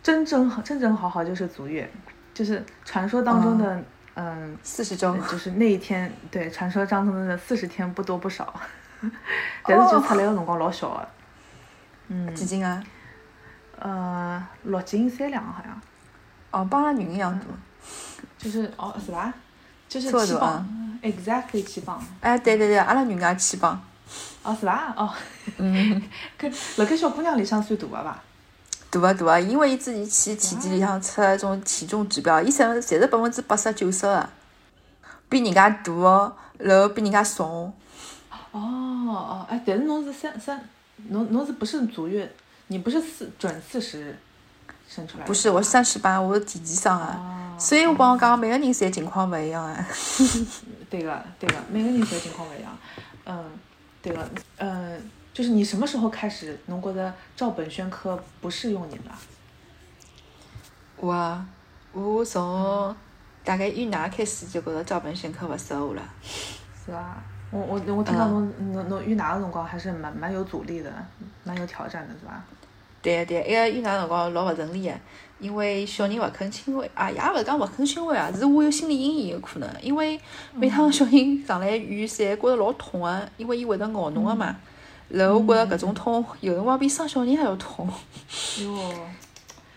[0.02, 1.88] 真正好真正好好就是足月，
[2.34, 3.82] 就是传说当中的
[4.14, 4.56] 嗯。
[4.62, 5.16] 四十周。
[5.30, 8.52] 就是那一天，对，传说当中的四十天不多不少，
[9.64, 11.08] 但是就出来的辰光老小的，
[12.08, 12.82] 嗯，几斤啊？
[13.78, 15.80] 呃，六斤三两好像，
[16.50, 17.46] 哦，帮阿拉女一样大。
[18.38, 19.32] 就是哦是吧？
[19.88, 23.80] 就是七磅，exactly 七磅，哎，对对对，阿拉女也七磅。
[24.42, 24.92] 哦是吧？
[24.96, 25.10] 哦，
[25.58, 26.02] 嗯，
[26.38, 28.20] 搿辣盖小姑娘里向算大个伐？
[29.00, 34.28] 大啊大啊，因为伊之前去体检里向测那种体重指标，伊侪侪是百分之八十九十个，
[35.28, 37.72] 比人家大哦，然后比人家重。
[38.50, 40.62] 哦哦，哎，但是侬是三三，
[41.08, 42.30] 侬侬是不是足月？
[42.66, 44.16] 你不是四准四十
[44.88, 45.26] 生出来的？
[45.26, 47.16] 不是，我是三十八，我是体检生啊。
[47.18, 49.86] 哦所以我帮我讲，每个人侪情况勿一样啊。
[50.90, 52.76] 对个，对个，每个人侪情况勿一样。
[53.24, 53.44] 嗯，
[54.02, 55.00] 对个，嗯，
[55.32, 59.18] 就是你什么时候开始侬觉得照本宣科不适用你了？
[60.96, 61.46] 我啊，
[61.92, 62.94] 我从
[63.42, 66.02] 大概一奶开始就觉着照本宣科勿适合我了。
[66.84, 67.22] 是吧？
[67.50, 70.90] 我我我听到侬侬侬遇哪个辰光还是蛮蛮有阻力的，
[71.44, 72.44] 蛮有挑战的，是吧？
[73.00, 74.94] 对对个，一个遇奶辰光老勿顺利个，
[75.38, 80.20] 因为小人勿肯亲喂，啊，也勿是讲勿肯亲喂啊，是我有心理阴影有可能，因为
[80.52, 84.56] 每趟小人上来院侪觉着老痛个，因为伊会得咬侬个嘛。
[85.12, 87.86] 然后我觉着搿种痛，有辰光比生小人还要痛。
[88.62, 88.94] 哟，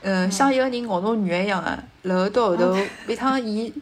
[0.02, 1.78] 嗯，像一个人咬侬肉一样个。
[2.04, 3.74] 然后到后头， 每趟伊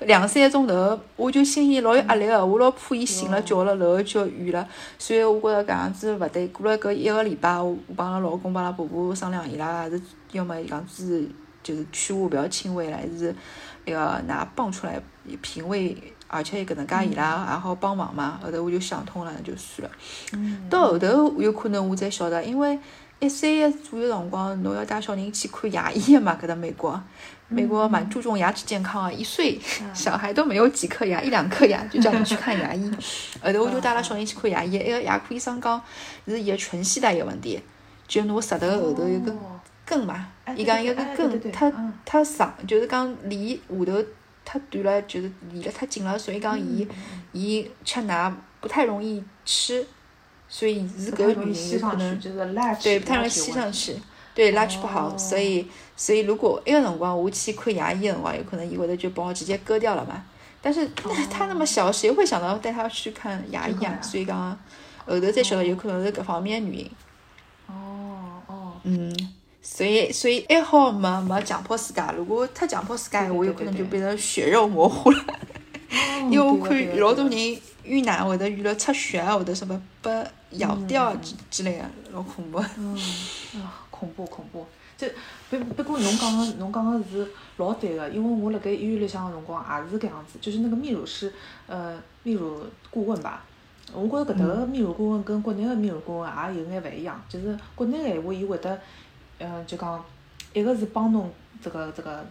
[0.00, 4.66] 两三个钟头，我就心里老有压力个，我老怕伊醒了觉了，然后就要远了。
[4.98, 6.48] 所以我觉着搿样子勿对。
[6.48, 10.00] 过了搿一个礼拜，我我帮阿拉老公、帮阿拉婆婆商量，伊拉还是
[10.32, 11.28] 要么搿样子
[11.62, 13.34] 就是劝我勿要亲喂了，还是
[13.84, 15.00] 那个拿帮出来
[15.42, 15.96] 平喂，
[16.32, 18.40] 而且搿能介伊拉还好帮忙嘛。
[18.42, 19.94] 后头我就想通了，那就算了。
[20.32, 22.78] 嗯，到后头有可能我才晓得，因为
[23.20, 27.00] 一岁左右辰光，侬要带小人去看牙医的嘛，搿搭美国，
[27.48, 29.60] 美国蛮注重牙齿健康啊，一岁
[29.94, 32.90] 小孩都没有几颗牙，一两颗牙就叫你去看牙医。
[33.40, 35.80] 后头我就带了小人去看牙医，一个牙科医生讲
[36.26, 37.60] 是伊个唇系带有问题，
[38.08, 44.02] 就侬舌头后头有根哦根嘛哎，伊讲一个根它嗯它长，就是讲离下头
[44.44, 49.86] 太短了，就是离了太近了，所以讲伊嗯伊吃奶不太容易吃，
[50.48, 52.20] 所以是搿个原因有可能
[52.82, 53.96] 对不太容易吸上去，
[54.34, 55.18] 对 latch 不好，哦。
[55.18, 60.24] 所以所以如果一个辰光我去看牙医的辰光，有可能伊会得就帮我直接割掉了嘛。
[60.60, 63.98] 但是那他那么小，谁会想到带他去看牙医啊？
[64.00, 64.56] 所以讲
[65.04, 66.90] 后头才晓得有可能是搿方面的原因。
[67.66, 69.12] 哦哦，嗯，
[69.62, 75.24] 所以所以还好没没强迫自家，如果太强迫自家，对对我有可能就变成血肉模糊了。
[76.30, 80.10] 因为我看老多人遇难会得遇了出血啊，或者什么被
[80.52, 82.58] 咬掉啊之之类的，老恐怖。
[82.76, 82.96] 嗯，
[83.60, 84.66] 啊，恐怖恐怖！
[84.96, 85.10] 这
[85.50, 91.32] 不不过侬讲个侬讲个是老对个，因为我辣盖医院里向个辰光也是搿样子，就是那个泌乳师，
[91.66, 93.44] 呃，泌乳顾问吧。
[93.92, 98.80] 我觉着搿搭个泌乳顾问跟国内个泌乳顾问也有眼勿一样，就是国内个闲话，伊会得，
[99.42, 100.02] 嗯，就讲
[100.52, 101.30] 一个是帮侬
[101.62, 102.24] 这个这个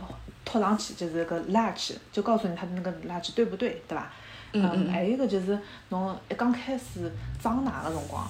[0.00, 0.08] 呃
[0.44, 4.12] 拖上去，就是个 latch，就告诉你他的那个 latch 对不对，对吧？
[4.52, 5.58] 嗯嗯还有一个就是
[5.90, 8.26] 侬一刚开始长奶的辰光，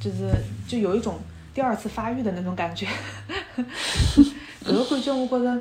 [0.00, 0.30] 就是
[0.66, 1.18] 就有一种
[1.52, 2.86] 第二次发育的那种感觉，
[4.64, 5.60] 搿个感觉我觉着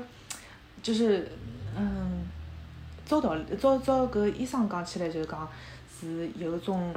[0.82, 1.30] 就是
[1.76, 2.24] 嗯，
[3.06, 5.48] 照道理照照搿医生讲起来就是讲
[6.00, 6.94] 是有一种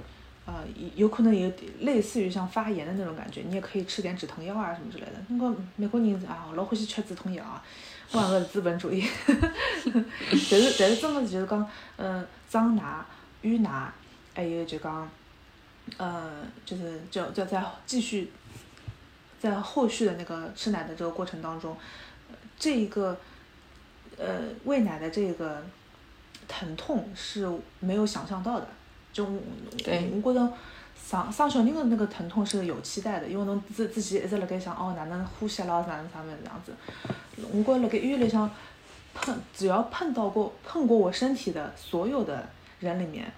[0.49, 5.13] 呃有可能有类似于像发炎的那种感觉，你也可以吃点止疼药啊什么之类的。
[5.29, 7.63] 那个美国人啊，老欢喜吃止痛药啊，
[8.13, 9.07] 我讲个是资本主义。
[10.51, 12.83] 但是但是真的就是讲嗯，长奶、
[13.43, 13.93] 淤奶，
[14.35, 15.07] 还有就讲
[15.99, 18.33] 呃，就是就就在继续
[19.39, 21.77] 在后续的那个吃奶的这个过程当中，
[22.59, 23.15] 这一个
[24.17, 25.63] 呃喂奶的这个
[26.49, 27.47] 疼痛是
[27.81, 28.67] 没有想象到的。
[29.13, 29.27] 就
[29.85, 30.53] 对我觉着
[31.09, 36.73] 生生小人的那个疼痛是有期待的，因为侬自自己一直辣盖想哦哪能呼吸啦，哪能啥物事这样子。
[37.53, 38.51] 我觉着辣盖医院里向
[39.15, 42.49] 碰只要碰到过碰过我身体的所有的
[42.81, 43.33] 人里面，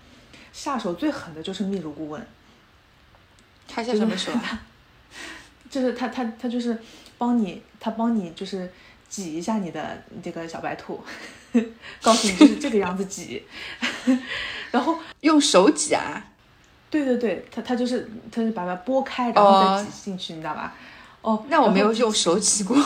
[0.52, 2.26] 下手最狠的就是泌乳顾问。
[3.68, 4.62] 他下什么手啊？
[5.70, 6.76] 就是他他他就是
[7.16, 8.68] 帮你他帮你就是
[9.08, 11.00] 挤一下你的这个小白兔，
[12.02, 13.44] 告诉你就是这个样子挤，
[14.70, 16.24] 然后用手挤啊？
[16.90, 20.74] 对对对，他他就是他是把它拨开，然后再挤进去，你知道吧？
[21.22, 22.76] 哦，那我没有用手挤过。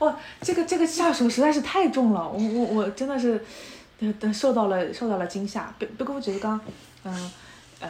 [0.00, 3.42] 哇，这个这个下手实在是太重了，我我我真的是，
[3.98, 5.72] 等等受到了受到了惊吓。
[5.78, 6.60] 不不过我觉得刚，
[7.04, 7.30] 嗯
[7.80, 7.88] 呃，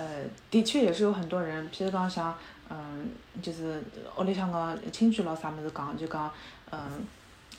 [0.51, 2.37] 的确也是有很多人，譬如讲像，
[2.69, 3.09] 嗯，
[3.43, 3.83] 就是
[4.19, 6.31] 屋里向个亲戚咯啥么子讲，就讲，
[6.71, 6.79] 嗯，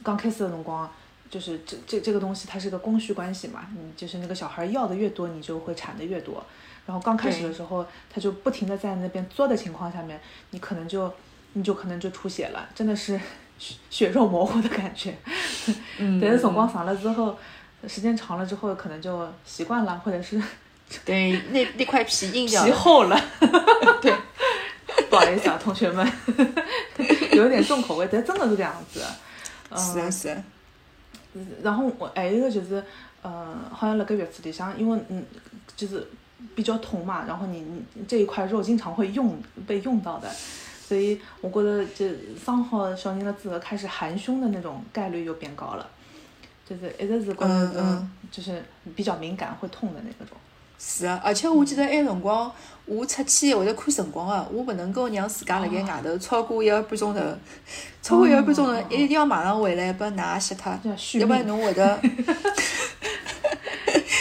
[0.04, 0.90] 刚开始的辰光，
[1.36, 6.42] 就是这这这个东西它是个供需关系嘛，你就是那个小孩要的越多，你就会产的越多。
[6.86, 10.18] 然后刚开始的时候，他就不停的在那边作的情况下面，
[10.52, 11.14] 你可能就
[11.52, 13.20] 你就可能就出血了，真的是
[13.60, 15.14] 血血肉模糊的感觉。
[15.98, 17.38] 嗯，但是辰光长了之后，
[17.86, 20.42] 时间长了之后，可能就习惯了，或者是
[21.04, 22.68] 对，那那块皮硬掉了。
[22.70, 23.20] 皮厚了。
[24.02, 24.16] 对，
[25.10, 26.10] 不好意思啊，同学们，
[27.34, 29.04] 有点重口味，但真的是这样子。
[29.70, 30.42] 嗯，是啊是啊。
[31.64, 32.84] 然后我还有一个就是，
[33.22, 35.26] 呃，好像那个月子里向，因为嗯，
[35.76, 36.08] 就是
[36.56, 37.62] 比较痛嘛，然后你
[37.94, 45.90] 你这一块肉经常会用被用到的，所以我觉得这生好小人了之后，开始含胸的那种概率又变高了，
[46.68, 48.64] 就是一直是觉得是嗯嗯就是
[48.96, 50.38] 比较敏感会痛的那种。
[50.78, 52.52] 是啊，而且我记得埃辰光，
[52.86, 57.22] 我出去会得看辰光个，我勿能够让自家辣盖外头超过一个半钟头，
[58.02, 60.72] 超过一个半钟头，一定要马上回来把奶吸脱，
[61.20, 62.00] 要不然侬会得。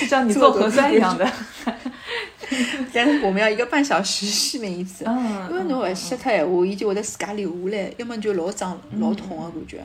[0.00, 1.30] 就像你做核酸一样的。
[2.92, 9.84] 但是我们要一个半小时续命一次，嗯，因为侬勿吸脱闲话，伊就会得自家留下来，要么就老胀老痛个感觉。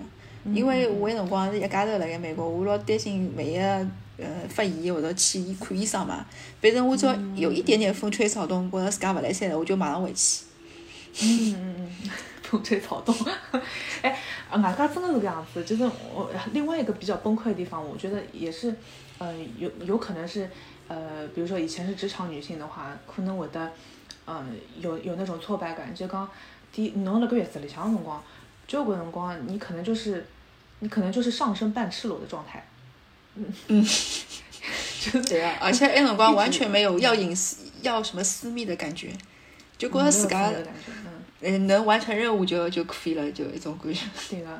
[0.54, 3.58] 因为我有辰光是一家头辣盖美国，我老担心万一
[4.22, 6.26] 呃发炎或者去医看医生嘛。
[6.62, 10.44] 反正我只要有一点点风吹草动，觉着自家勿来三了，我就马上回去。
[11.22, 12.10] 嗯嗯嗯，
[12.44, 13.16] 风吹草动。
[14.02, 14.18] 哎，
[14.50, 18.74] 啊外加真的是这样子，就是我另外一个比较崩溃的地方，我觉得也是，
[19.18, 20.50] 呃，有有可能是，
[20.88, 23.72] 呃，比如说以前是职场女性的话，可能会得，
[24.28, 26.30] 嗯、有有那种挫败感，就讲，
[26.72, 28.24] 第一，侬辣个月子里向的辰光，
[28.68, 30.26] 交关辰光你可能就是，
[30.80, 32.66] 你可能就是上身半赤裸的状态。
[33.68, 39.12] 嗯， 就是对啊，而且埃辰光完全没有要隐私、要什么私密的感觉，
[39.78, 40.50] 就觉着自家
[40.88, 41.06] 嗯。
[41.42, 44.02] 呃能完成任务就就可以了，就一种感觉。
[44.30, 44.60] 对个，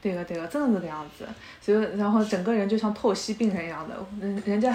[0.00, 1.26] 对个，对个，真的是这样子。
[1.60, 4.72] 所以，然后整个人就像透析病人一样的，人人家，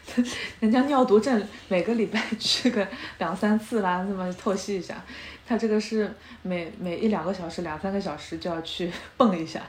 [0.60, 5.04] 人家尿毒症每个礼拜 去个两三次啦，那么透析一下，
[5.46, 9.60] 他这个是每每一两个小时、两三个小时就要去蹦一下。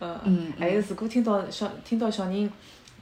[0.00, 2.52] 呃，嗯还有如果听到小听到小人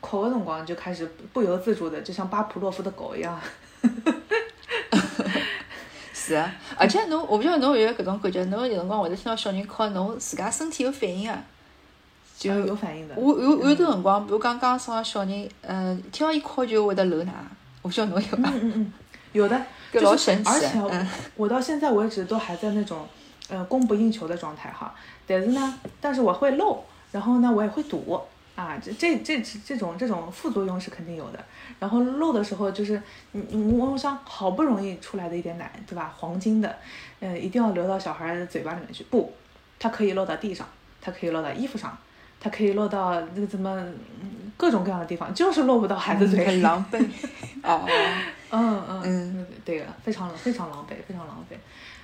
[0.00, 3.40] 哭的辰光，就开始不由自主的，就像巴甫洛夫的狗一样。
[6.12, 11.42] 是啊，而且侬，我不晓得侬有没有搿种感觉，侬有辰光会得听到小人哭，侬自家身体有反应啊。
[12.36, 13.14] 就呃有反应的。
[13.16, 17.32] 我有有段辰光，比如刚刚生个小人，嗯，听到伊哭就会得流奶，
[17.82, 18.50] 我不晓得侬有伐？
[18.50, 18.92] 嗯嗯嗯，
[19.32, 19.56] 有的，
[19.92, 20.68] 搿就是老神奇而且。
[20.90, 23.06] 嗯我到现在为止都还在那种，
[23.48, 24.94] 呃，供不应求的状态哈。
[25.26, 28.20] 但是呢，但是我会漏，然后呢，我也会堵
[28.54, 31.38] 啊，这这这这种这种副作用是肯定有的。
[31.78, 33.00] 然后漏的时候就是，
[33.32, 36.12] 你你我想好不容易出来的一点奶，对吧？
[36.18, 36.76] 黄金的，
[37.20, 39.04] 呃，一定要流到小孩的嘴巴里面去。
[39.04, 39.32] 不，
[39.78, 40.66] 它可以漏到地上，
[41.00, 41.96] 它可以漏到衣服上，
[42.40, 43.70] 它可以落到那个怎么
[44.20, 46.46] 嗯各种各样的地方，就是落不到孩子嘴里。
[46.46, 46.98] 很狼狈。
[47.62, 47.86] 哦，
[48.50, 51.54] 嗯嗯嗯，对个，非常非常狼狈，非常狼狈。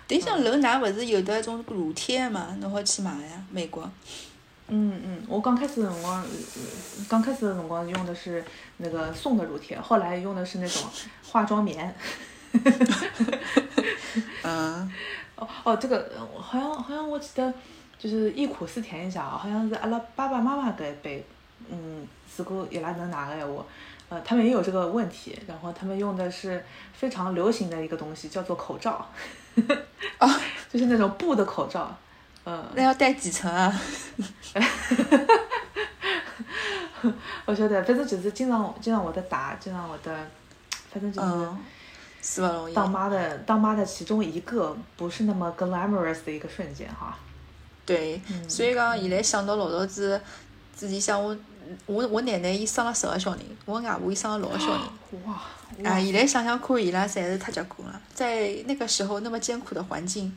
[0.06, 3.90] 但像流奶勿是有的种乳贴嘛，侬好去买呀，美国。
[4.68, 8.42] 嗯嗯，我刚开始的辰光，呃刚开始的辰光用的是
[8.78, 10.82] 那个送的乳贴，后来用的是那种
[11.26, 11.94] 化妆棉。
[14.42, 14.90] 嗯，
[15.36, 17.52] 哦哦，这个呃好像好像我记得，
[17.98, 21.26] 就是忆苦思甜一下啊，好像是阿拉爸爸妈妈搿一辈，
[21.68, 23.64] 嗯，如果伊拉能拿个闲话，
[24.08, 29.08] 呃，他们也有这个问题，然后他们用的是非常流行的一个东西，叫做口罩，
[30.18, 31.96] 啊， 就是那种布的口罩，
[32.44, 33.72] 呃，那要戴几层啊？
[37.44, 40.10] 我晓得，反正就是经常经常会得打，经常会得，
[40.90, 41.58] 反正就是嗯，
[42.22, 42.74] 是不容易。
[42.74, 47.18] 当妈的当妈的其中一个不是那么 glamorous 的一个瞬间哈。
[47.84, 48.18] 对，
[48.48, 50.18] 所以讲现在想到老早子
[50.74, 51.36] 之前想我，
[51.86, 54.80] 我我奶奶伊生了十个小人，我外婆伊生了六个小人。
[55.24, 55.34] 哇，
[55.84, 60.36] 啊，现在想想看，伊拉侪是太结棍了，在那个时候那么艰苦的环境，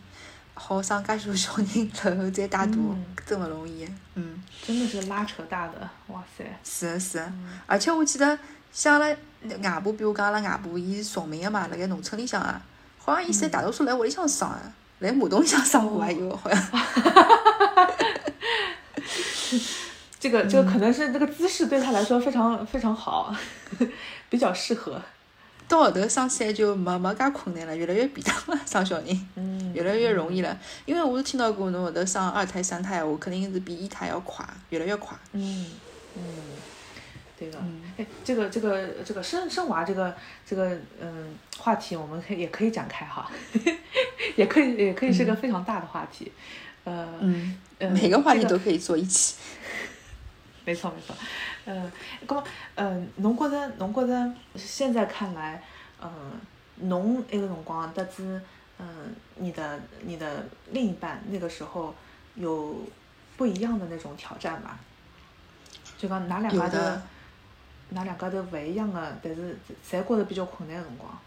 [0.54, 3.88] 好生介许多小人，然后再带大，嗯真勿容易。
[4.16, 6.46] 嗯，真的是拉扯大的，哇塞！
[6.64, 7.34] 是的是的，
[7.66, 8.38] 而且我记得
[8.72, 9.16] 像阿拉
[9.62, 12.62] 外婆，比如讲阿拉外婆，伊是崇明的嘛，辣盖农村里向啊，
[12.98, 14.56] 好像伊现在大多数来屋里向生个，
[15.00, 16.64] 来马桶里向生活还有，好像。
[20.20, 23.34] 这个这个可能是这个姿势对他来说非常非常好，
[24.30, 25.02] 比较适合。
[25.68, 30.58] 到后头生起来就没没介困难了，越来越便当了，生小人，嗯 越来越容易了。
[30.86, 35.18] 因为我是听到过侬后头生二胎、三胎，我肯定是比一胎要快，越来越快。
[35.34, 35.70] 嗯
[36.16, 36.24] 嗯，
[37.38, 37.60] 对的。
[37.98, 43.30] 哎，这个这个这个生生娃这个这个嗯话题，我们可以也可以展开哈，
[44.38, 46.32] 也可以也可以是个非常大的话题。
[46.86, 49.36] 呃，嗯，呃每个话题都可以做一期。
[50.68, 51.16] 没错没错，
[51.66, 51.90] 嗯，
[52.28, 52.44] 咁么，
[52.76, 55.64] 嗯，侬觉着侬觉着现在看来，
[56.02, 56.10] 嗯，
[56.76, 58.42] 侬那个辰光得知，
[58.78, 61.96] 嗯，你的你的另一半那个时候
[62.36, 62.76] 有
[63.38, 64.78] 不一样的那种挑战吧？
[65.98, 67.02] 就讲哪两家头有的，
[67.92, 69.58] 哪两家都勿一样的，但是
[69.90, 71.18] 侪觉着比较困难的辰光。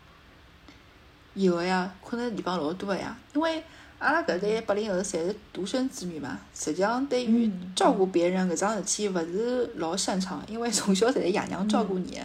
[1.33, 3.17] 有个呀，困难的地方老多个呀。
[3.33, 3.65] 因为
[4.01, 12.23] 阿拉搿代八零后侪是独生子女嘛，实际上对于嗯照顾别人搿桩事体勿是老擅长，因为从小侪是爷娘照顾你的。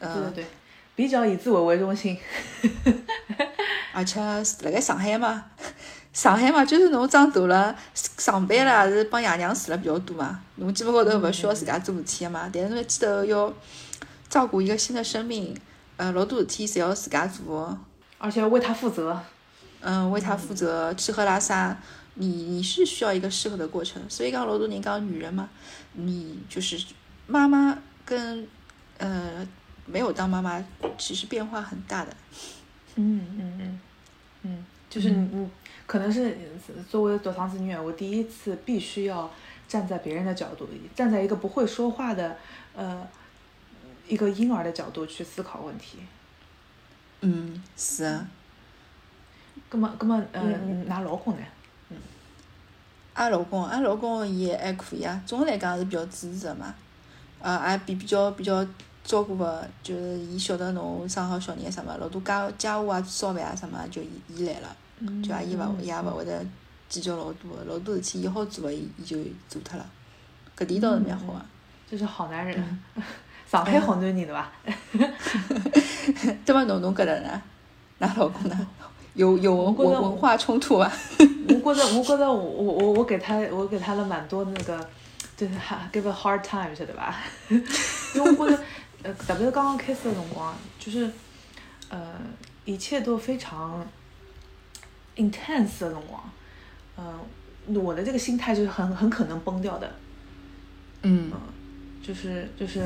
[0.00, 0.46] 嗯，对对对，
[0.96, 2.16] 比较以自我为中心。
[3.92, 5.44] 而且辣盖上海嘛，
[6.14, 12.50] 上海嘛，就是侬长大了，上班了也是帮爷娘住了比较多嘛，侬基本高头勿需要自家做事体个嘛。
[12.50, 13.52] 但是侬一记头要
[14.30, 15.54] 照顾一个新的生命，
[15.98, 17.78] 呃，老多事体侪要自家做。
[18.16, 19.20] 而且要为他负责。
[19.82, 21.76] 嗯，为他负责，吃喝拉撒，
[22.14, 24.00] 你你是需要一个适合的过程。
[24.08, 25.50] 所以刚罗多人讲女人嘛，
[25.94, 26.80] 你就是
[27.26, 28.46] 妈妈跟
[28.98, 29.46] 呃
[29.84, 30.64] 没有当妈妈，
[30.96, 32.16] 其实变化很大的。
[32.94, 33.80] 嗯嗯嗯
[34.42, 35.50] 嗯，就是你你
[35.86, 36.36] 可能是
[36.88, 39.28] 作为独生子女，我第一次必须要
[39.66, 42.36] 站在别人的角度，站在一个不会说话的
[42.76, 43.04] 呃
[44.06, 45.98] 一个婴儿的角度去思考问题。
[47.22, 48.28] 嗯，是啊。
[49.72, 51.42] 那么，那么，呃，嗯㑚老公呢？
[53.14, 56.74] 阿拉老公，阿拉老公伊还可以啊，总的来讲是比较支持的嘛。
[57.40, 58.66] 呃，也比比较比较
[59.04, 64.76] 照顾个，就是伊晓得侬生好小人啥么，老多家家务啊、烧饭啊啥么，就伊伊来了。
[65.00, 66.46] 嗯就阿姨勿伊也勿会得
[66.88, 69.86] 计较老多的，老多事体伊好做个，伊伊就做脱了。
[70.56, 71.42] 搿点倒是蛮好个。
[71.90, 72.78] 就是好男人，
[73.46, 74.50] 上海好男人对伐？
[76.46, 76.64] 对伐？
[76.64, 77.42] 侬侬觉得呢？
[78.00, 78.66] 㑚老公呢？
[79.14, 80.90] 有有文我文文化冲突啊？
[81.62, 84.88] 我觉得，我觉得我我我我给他我给他了蛮多那个，
[85.36, 87.16] 就是哈 give a hard time，晓得吧？
[87.48, 88.62] 因为我觉得，
[89.02, 91.10] 呃，特别是刚刚开始的辰光，就是，
[91.88, 92.14] 呃，
[92.64, 93.86] 一切都非常
[95.16, 96.22] intense 的辰光，
[96.96, 99.92] 嗯、我的这个心态就是很很可能崩掉的，
[101.02, 101.30] 嗯
[102.02, 102.80] 就是就是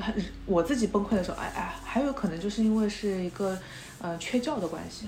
[0.00, 0.14] 很
[0.46, 3.56] 我自己崩溃的时候，哎哎，还有可能就是因为是一个
[4.00, 5.06] 呃缺觉的关系，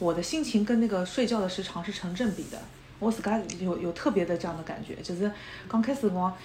[0.00, 2.58] 我的心情跟那个睡觉的时长是成正比的。
[2.98, 5.30] 我自家有有特别的这样的感觉，就是
[5.66, 6.36] 刚开始辰光，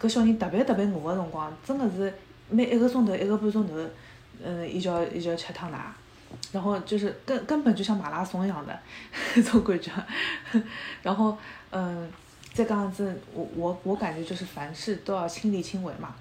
[0.00, 2.14] 搿小人特别特别饿的辰光，真的是
[2.48, 3.74] 每一个钟头一个半钟头，
[4.44, 5.92] 嗯，伊就要伊就要吃趟奶，
[6.52, 8.78] 然后就是根根本就像马拉松一样的
[9.34, 9.90] 那种感觉，
[11.02, 11.36] 然后
[11.70, 12.08] 嗯，
[12.54, 16.14] 再讲样子，我我我感觉就是凡事都要亲力亲为嘛，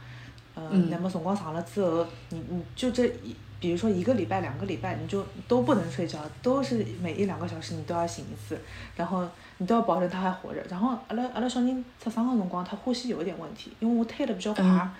[0.55, 0.89] 嗯，嗯。
[0.89, 3.35] 那么辰光长了之后，你你就这一，
[3.65, 8.61] 比如说一个礼拜、两个礼拜，你就都不能睡觉，都是每一两个小时你都要醒一次，
[8.95, 10.63] 然后你都要保证他还活着。
[10.69, 14.63] 然后阿拉阿拉小人出生的辰光，他呼吸有一点问题，因为我推的比较快。
[14.63, 14.91] 嗯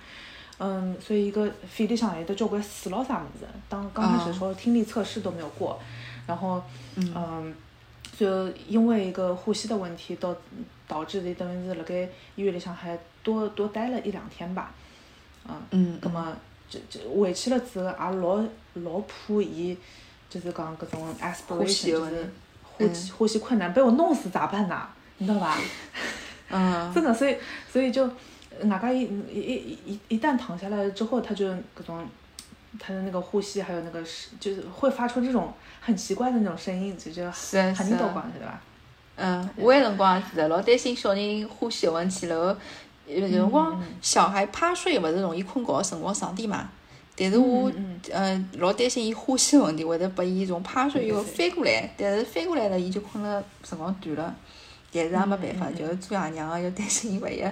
[0.58, 5.80] 嗯，所以一个肺里向有得交关水咯啥么子，当刚开始的时候听力测试都没有过，
[6.26, 6.60] 然后
[6.96, 7.14] 嗯。
[7.16, 7.54] 嗯，
[8.18, 10.36] 就因为一个呼吸的问题，导
[10.88, 14.72] 导致的等于是辣盖医院里向还多多待了一两天吧，
[15.48, 16.34] 嗯，嗯那么
[16.70, 18.44] 这这回去了之后，也老
[18.84, 19.78] 老怕伊，
[20.30, 21.08] 就是讲搿种
[21.48, 22.18] 呼吸 aspiration，有问题
[22.80, 24.88] 就是呼吸呼吸困难，被我弄死咋办呐？
[25.18, 25.58] 你知道吧？
[26.50, 27.38] 嗯， 真的，所以
[27.72, 28.06] 所以就
[28.64, 29.02] 外加一
[29.32, 32.06] 一一一一旦躺下来之后，他就各种
[32.80, 38.62] 他的那个呼吸，还有那个是就是会发出这种很奇怪的那种声音，就就很是啊多光，对吧？
[39.18, 42.54] 嗯，我有辰光也是的，老担心小人呼吸有问题，然后
[43.08, 46.70] 有有辰光小孩趴睡勿是容易困觉的辰光长点嘛。
[47.18, 54.36] 但是我嗯嗯老担心伊呼吸问题，会得拨伊从趴睡以后翻过来，但是翻过来了，伊就困了辰光短了。
[54.92, 57.44] 但是也没办法，就是做爷娘个要担心伊万一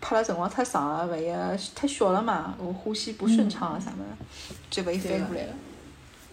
[0.00, 1.26] 趴了辰光太长了，万一
[1.74, 5.54] 太小了嘛，我呼吸不顺畅啊啥么的，就拨伊翻过来了。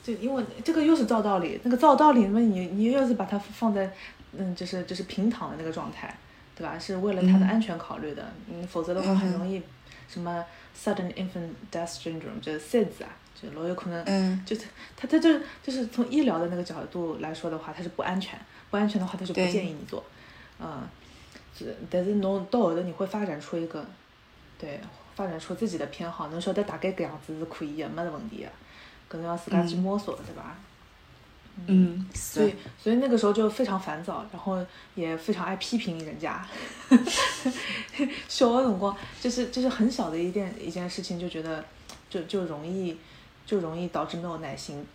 [0.03, 3.91] 就因为这个又是照道理，那个照道理，那你你要是把它放在
[4.37, 6.15] 嗯，就是就是平躺的那个状态，
[6.55, 6.79] 对吧？
[6.79, 9.61] 是为了他的安全考虑的，嗯，否则的话很容易
[10.07, 10.43] 什么
[10.75, 14.41] sudden infant death syndrome，就是 SIDS 啊，就老有可能，嗯。
[14.45, 14.63] 就是
[14.95, 18.39] 他他就就是从医疗的那个角度来说的话，他是不安全，
[18.69, 20.03] 不安全的话他就不建议你做，
[20.59, 20.81] 嗯，
[21.57, 23.85] 是，但是侬到后头你会发展出一个，
[24.57, 24.79] 对，
[25.15, 28.49] 发展出自己的偏好，侬晓得大概搿样子是可以的，没得问题的，
[29.09, 30.55] 搿侬要自家去摸索，对吧？
[31.67, 36.45] 嗯，所以，所以那个时候就非常烦躁，然后也非常爱批评人家。
[38.27, 41.63] 小的辰光，就是就是很小的一件一件事情，就觉得
[42.09, 42.97] 就就容易
[43.45, 44.85] 就容易导致没有耐心，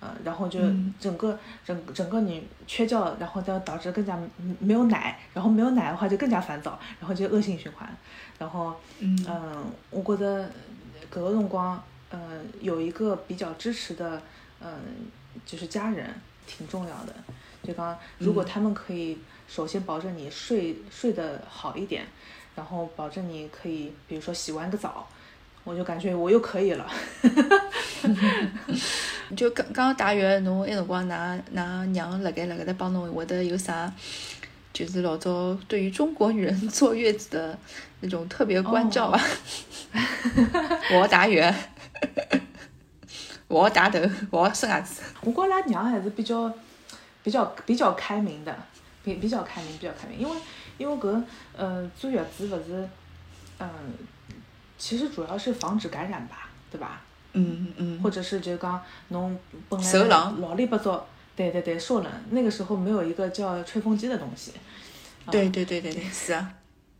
[0.00, 4.18] 呃，然后就嗯整个整整个你缺觉，然后再导致更加
[4.60, 7.88] 没有奶，然后没有奶的话就更加烦躁，然后就恶性循环。
[8.38, 10.44] 然后，嗯嗯，我觉得
[11.12, 12.20] 搿个辰光，嗯，
[12.60, 14.20] 有一个比较支持的，
[14.60, 14.70] 嗯，
[15.44, 16.14] 就是家人
[16.46, 17.14] 挺重要的。
[17.62, 19.18] 就刚，如果他们可以
[19.48, 22.06] 首先保证你睡睡得好一点，
[22.54, 25.08] 然后保证你可以，比如说洗完个澡，
[25.64, 26.86] 我就感觉我又可以了。
[29.34, 33.90] 就刚刚大学，侬埃辰光，㑚㑚娘辣盖辣盖搭帮侬，会得有啥？
[34.74, 37.58] 就是老早对于中国女人 坐月子的
[38.00, 39.20] 那种特别关照啊。
[40.90, 41.26] 我要打
[43.54, 43.98] 圆，我要打头，
[44.30, 45.02] 我要生伢子。
[45.22, 46.52] 我觉拉娘还是比较
[47.22, 48.56] 比较比较开明的，
[49.04, 50.36] 比比较开明，比较开明，因为
[50.78, 51.22] 因为搿
[51.56, 52.88] 呃坐月子勿是，
[53.58, 53.68] 嗯、
[54.76, 57.02] 其实主要是防止感染吧，对吧？
[57.32, 58.02] 嗯嗯。
[58.02, 59.38] 或者是就讲侬
[59.68, 64.52] 本来受冷老里八糟，对对对，受冷，那个时候没有一个叫吹风机的东西，
[65.30, 66.54] 对对对对对，是啊，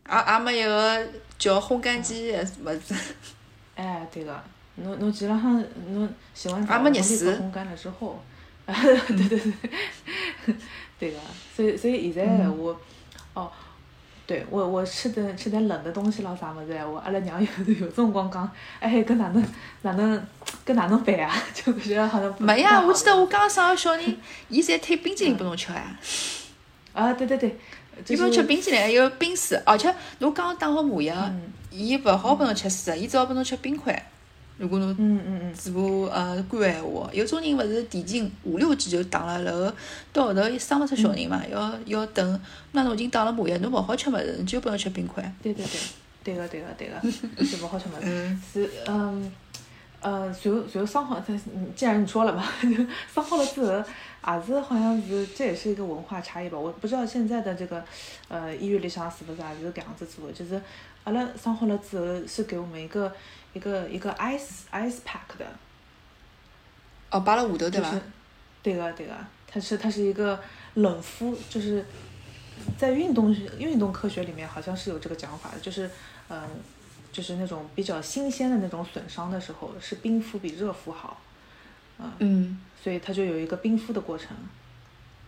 [0.09, 2.95] 也也没一个叫烘干机的物事。
[3.75, 4.43] 哎，对个，
[4.75, 5.63] 侬侬基本上
[5.93, 8.19] 侬洗完澡，热水烘干了之后，
[8.65, 9.53] 对对对，
[10.99, 11.17] 对个，
[11.55, 12.75] 所以所以现在闲话，
[13.33, 13.51] 哦，
[14.27, 17.47] 对我我吃点吃点冷的东西咯啥物事闲话，阿拉娘有
[17.79, 18.49] 有辰光讲，
[18.79, 19.45] 哎，搿哪能
[19.83, 20.17] 哪能
[20.65, 21.33] 搿哪能办啊？
[21.53, 24.17] 就觉得好像不没呀，我记得我刚生个小人，
[24.49, 25.97] 伊侪推冰激凌拨侬吃呀。
[26.93, 27.55] 啊，对对对，
[28.03, 34.11] 就伊拨侬吃冰淇淋，还有冰水，而且侬刚刚打好麻药，嗯伊勿好拨侬吃水，伊只好拨侬吃冰块。
[34.57, 35.81] 如果侬嗯嗯嗯，嘴巴
[36.13, 39.71] 呃干闲话，有种人勿是提前五六记就打了，然后
[40.13, 42.41] 到后头生勿出小人嘛，要要等，
[42.71, 45.21] 那侬已经打了麻药，侬勿好吃物事，你就拨侬吃冰块。
[45.43, 45.79] 对对对，
[46.23, 48.05] 对个对个对个，是 不好吃么子。
[48.05, 49.31] 嗯是嗯
[50.01, 51.19] 呃，随后随后伤好，
[51.75, 52.69] 既然你说了嘛， 就
[53.11, 56.57] 伤好了之后，也是好像是这也是一个文化差异吧。
[56.59, 57.83] 我不知道现在的这个
[58.27, 60.61] 呃医院里向是不是也是这样子做的，就是
[61.05, 63.11] 阿拉伤好了之后是给我们一个
[63.55, 65.45] 一个一个 ice ice pack 的，
[67.09, 68.01] 哦，摆辣下头对吧？
[68.61, 69.13] 对个对个，
[69.47, 70.39] 它是它是一个
[70.73, 71.85] 冷敷，就是
[72.77, 75.87] 在运动运动科学里面好像是有这个讲法的，就是
[76.27, 76.49] 嗯、呃
[77.13, 81.21] 就是那种比较新鲜的那种损伤的时候，是冰敷比热敷好，
[81.97, 84.35] 嗯、嗯，所以它就有一个冰敷的过程，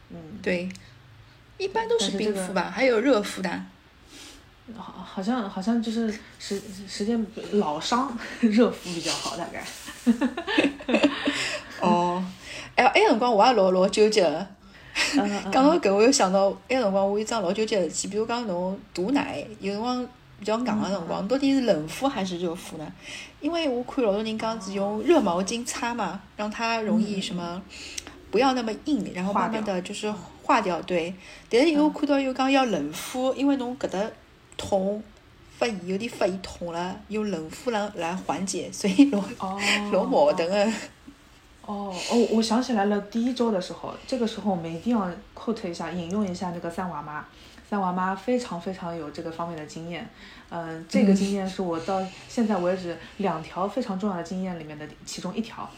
[0.09, 0.67] 嗯，对，
[1.57, 3.65] 一般都是冰敷吧，还有热敷的。
[4.75, 9.63] 好好像好像就是时时间老伤热敷比较好，大概，
[11.79, 12.23] 哦，
[12.75, 14.23] 哎，埃辰光我也老老纠结
[15.51, 20.07] 讲到搿， 我又想到埃辰光我有桩老纠结的事体，比如讲侬堵奶，有辰光
[20.39, 22.85] 比较硬个辰光，到底是冷敷还是热敷呢？
[23.39, 27.61] 因为我看老多人讲是用热毛巾擦嘛，让它容易什么
[28.29, 30.13] 不要那么硬，然后慢慢的就是
[30.43, 30.81] 化掉。
[30.81, 31.13] 对，
[31.49, 33.99] 但是又看到有讲要冷敷，因为侬搿搭
[34.57, 35.01] 痛。
[35.57, 39.59] 发炎有点发炎痛了，用冷敷来来缓解，所以老哦，
[39.91, 40.71] 老矛盾的。
[41.65, 47.25] 哦哦，我想起来了，第一周的时候，这个时候我们一定要 quote 一下，引用一下那个三娃妈。
[47.69, 50.07] 三娃妈非常非常有这个方面的经验，
[50.49, 55.69] 嗯、这个经验是我到现在为止两条非常重要的经验里面的其中一条，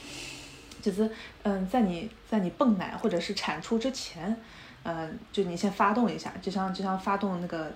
[0.83, 1.09] 就是
[1.41, 4.35] 嗯，在你在你泵奶或者是产出之前，
[4.83, 7.71] 嗯，就你先发动一下，就像就像发动那个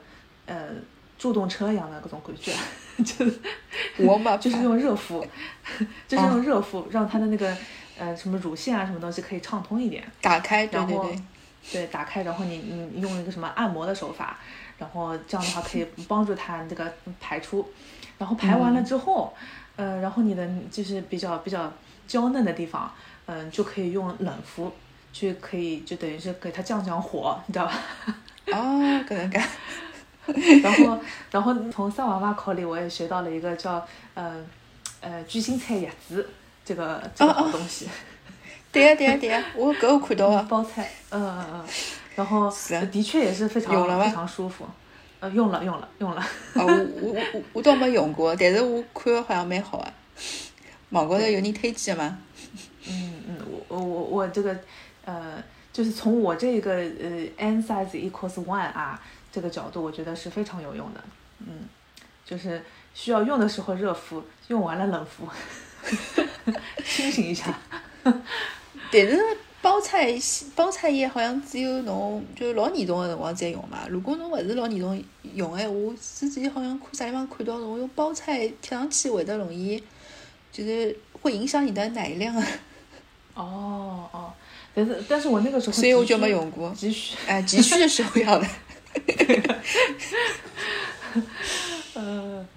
[0.45, 0.67] 呃
[1.23, 2.51] 助动车一样的各种感觉，
[3.01, 3.39] 就是
[3.99, 5.25] 我嘛 就是用热敷，
[6.05, 7.55] 就是用热敷让他的那个
[7.97, 10.03] 呃什么乳腺啊什么东西可以畅通一点。
[10.19, 11.21] 打开，对然后对对，
[11.71, 14.37] 对，打开，然后你你用一个什么按摩的手法，
[14.77, 17.65] 然后这样的话可以帮助它这个排出，
[18.17, 19.33] 然后排完了之后，
[19.77, 21.71] 呃，然后你的就是比较比较
[22.05, 22.91] 娇嫩的地方，
[23.27, 24.69] 嗯、就可以用冷敷，
[25.13, 27.73] 去可以就等于是给它降降火，你知道吧？
[28.51, 29.41] 哦，可能介，
[30.63, 30.99] 然后
[31.31, 34.43] 然后从三娃娃口里我也学到了一个叫呃
[35.01, 36.27] 呃卷心菜叶子
[36.63, 37.87] 这个这个好东西。
[38.71, 41.65] 对呀对呀对呀，我搿个看到啊，包菜，嗯嗯嗯，
[42.15, 42.51] 然后
[42.91, 44.65] 的确也是非常非常舒服，
[45.19, 49.93] 呃，用了用了用了，啊，我我我我倒没用过，但是我看好像蛮好啊。
[50.89, 52.17] 网高头有人推荐吗？
[52.87, 53.37] 嗯嗯，
[53.69, 54.57] 我我我我这个
[55.05, 58.99] 呃，就是从我这个呃 n size equals one 啊
[59.33, 61.03] 这个角度，我觉得是非常有用的，
[61.39, 61.67] 嗯，
[62.23, 62.63] 就是
[62.93, 65.27] 需要用的时候热敷，用完了冷敷，
[66.85, 67.57] 清醒一下。
[68.03, 69.19] 但是
[69.59, 70.13] 包菜
[70.55, 73.87] 包菜叶好像只有侬就老严重的辰光才用嘛。
[73.89, 75.03] 如果侬勿是老严重
[75.33, 79.83] 用的闲话，之前好像看啥地方看到侬用包菜贴上去会得容易，
[80.51, 82.45] 就是会影响你的奶量啊。
[83.33, 84.31] 哦哦，
[84.75, 87.17] 但是但是我那个时候所以我就没用过急需。
[87.25, 88.47] 哎，急需的时候要的。
[91.95, 92.47] 嗯